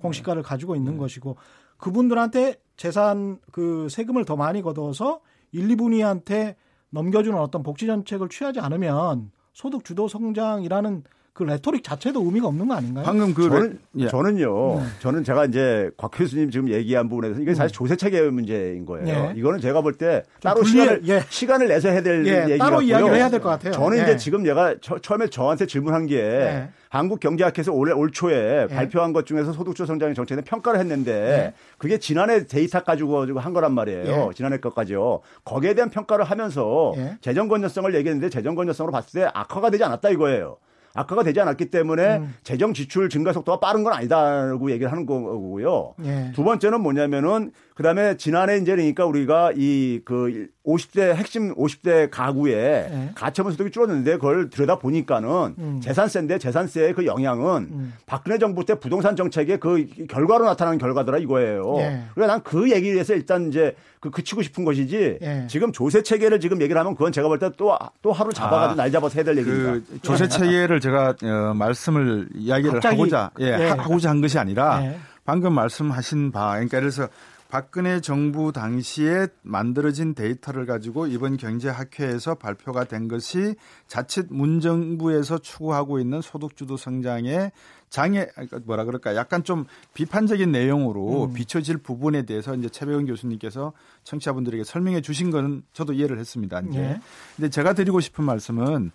[0.00, 0.48] 공시가를 네.
[0.48, 0.98] 가지고 있는 네.
[0.98, 1.36] 것이고
[1.78, 5.20] 그분들한테 재산 그 세금을 더 많이 걷어서
[5.52, 6.54] 1, 2분위한테
[6.90, 12.74] 넘겨주는 어떤 복지 정책을 취하지 않으면 소득 주도 성장이라는 그 레토릭 자체도 의미가 없는 거
[12.74, 13.04] 아닌가요?
[13.04, 14.08] 방금 그 저는, 예.
[14.08, 14.76] 저는요.
[14.80, 14.84] 네.
[14.98, 17.74] 저는 제가 이제 곽 교수님 지금 얘기한 부분에서 이게 사실 음.
[17.74, 19.04] 조세 체계 문제인 거예요.
[19.06, 19.32] 네.
[19.36, 21.22] 이거는 제가 볼 때 따로 분리, 시간을 예.
[21.28, 22.44] 시간을 내서 해야 될 예.
[22.48, 23.72] 얘기 따로 이야기를 해야 될 것 같아요.
[23.72, 24.16] 저는 이제 예.
[24.16, 26.68] 지금 얘가 처, 음에 저한테 질문한 게 예.
[26.90, 32.82] 한국경제학회에서 올해 올 초에 발표한 것 중에서 소득주도 성장의 정책에 평가를 했는데 그게 지난해 데이터
[32.82, 34.32] 가지고 한 거란 말이에요.
[34.34, 35.20] 지난해 것까지요.
[35.44, 40.56] 거기에 대한 평가를 하면서 재정 건전성을 얘기했는데 재정 건전성으로 봤을 때 악화가 되지 않았다 이거예요.
[40.94, 42.34] 악화가 되지 않았기 때문에 음.
[42.42, 45.94] 재정 지출 증가 속도가 빠른 건 아니다라고 얘기를 하는 거고요.
[46.04, 46.32] 예.
[46.34, 52.54] 두 번째는 뭐냐면은 그다음에 지난해 이제 그러니까 우리가 이 그 50대 핵심 50대 가구의
[52.90, 53.10] 네.
[53.14, 55.80] 가처분 소득이 줄었는데 그걸 들여다 보니까는 음.
[55.82, 57.94] 재산세인데 재산세의 그 영향은 음.
[58.06, 61.76] 박근혜 정부 때 부동산 정책의 그 결과로 나타나는 결과더라 이거예요.
[61.78, 62.04] 네.
[62.14, 65.46] 그래서 난그 얘기를 해서 일단 이제 그 그치고 싶은 것이지 네.
[65.48, 69.24] 지금 조세 체계를 지금 얘기를 하면 그건 제가 볼때또또 하루 잡아가지고 아, 날 잡아서 해야
[69.24, 69.72] 될 얘기입니다.
[69.72, 73.68] 그 조세 체계를 제가 어, 말씀을 이야기를 갑자기, 하고자 예, 네.
[73.70, 74.98] 하고자 한 것이 아니라 네.
[75.24, 77.08] 방금 말씀하신 바 그러니까 그래서
[77.50, 83.56] 박근혜 정부 당시에 만들어진 데이터를 가지고 이번 경제학회에서 발표가 된 것이
[83.88, 87.50] 자칫 문정부에서 추구하고 있는 소득주도 성장의
[87.88, 88.28] 장애
[88.64, 91.32] 뭐라 그럴까 약간 좀 비판적인 내용으로 음.
[91.34, 93.72] 비춰질 부분에 대해서 이제 최백은 교수님께서
[94.04, 96.60] 청취자분들에게 설명해 주신 거는 저도 이해를 했습니다.
[96.60, 96.78] 이제.
[96.78, 97.00] 예.
[97.34, 98.92] 근데 제가 드리고 싶은 말씀은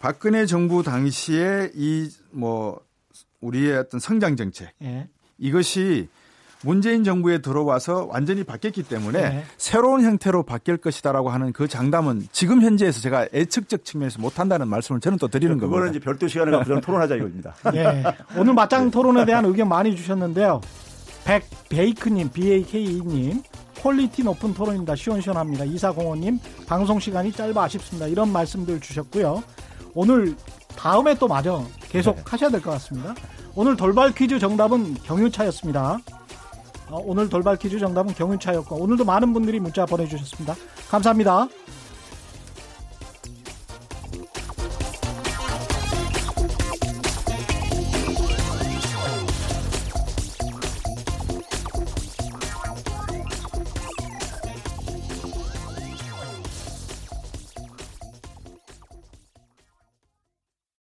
[0.00, 2.80] 박근혜 정부 당시에 이 뭐
[3.40, 5.08] 우리의 어떤 성장 정책 예.
[5.38, 6.08] 이것이
[6.62, 9.44] 문재인 정부에 들어와서 완전히 바뀌었기 때문에 네.
[9.56, 15.18] 새로운 형태로 바뀔 것이다라고 하는 그 장담은 지금 현재에서 제가 예측적 측면에서 못한다는 말씀을 저는
[15.18, 15.70] 또 드리는 거고요.
[15.70, 17.54] 그거는 이제 별도 시간에 가서 토론하자 이겁니다.
[17.72, 18.02] 네.
[18.36, 20.60] 오늘 맞짱 토론에 대한 의견 많이 주셨는데요.
[21.24, 23.42] 백 베이크님, BAK님,
[23.80, 24.96] quality 높은 토론입니다.
[24.96, 25.64] 시원시원합니다.
[25.64, 28.06] 이사공원님, 방송 시간이 짧아 아쉽습니다.
[28.08, 29.42] 이런 말씀들 주셨고요.
[29.94, 30.34] 오늘
[30.76, 32.22] 다음에 또 마저 계속 네.
[32.26, 33.14] 하셔야 될 것 같습니다.
[33.54, 35.98] 오늘 돌발 퀴즈 정답은 경유차였습니다.
[36.90, 40.54] 어, 오늘 돌발 퀴즈 정답은 경유차였고 오늘도 많은 분들이 문자 보내주셨습니다.
[40.90, 41.48] 감사합니다.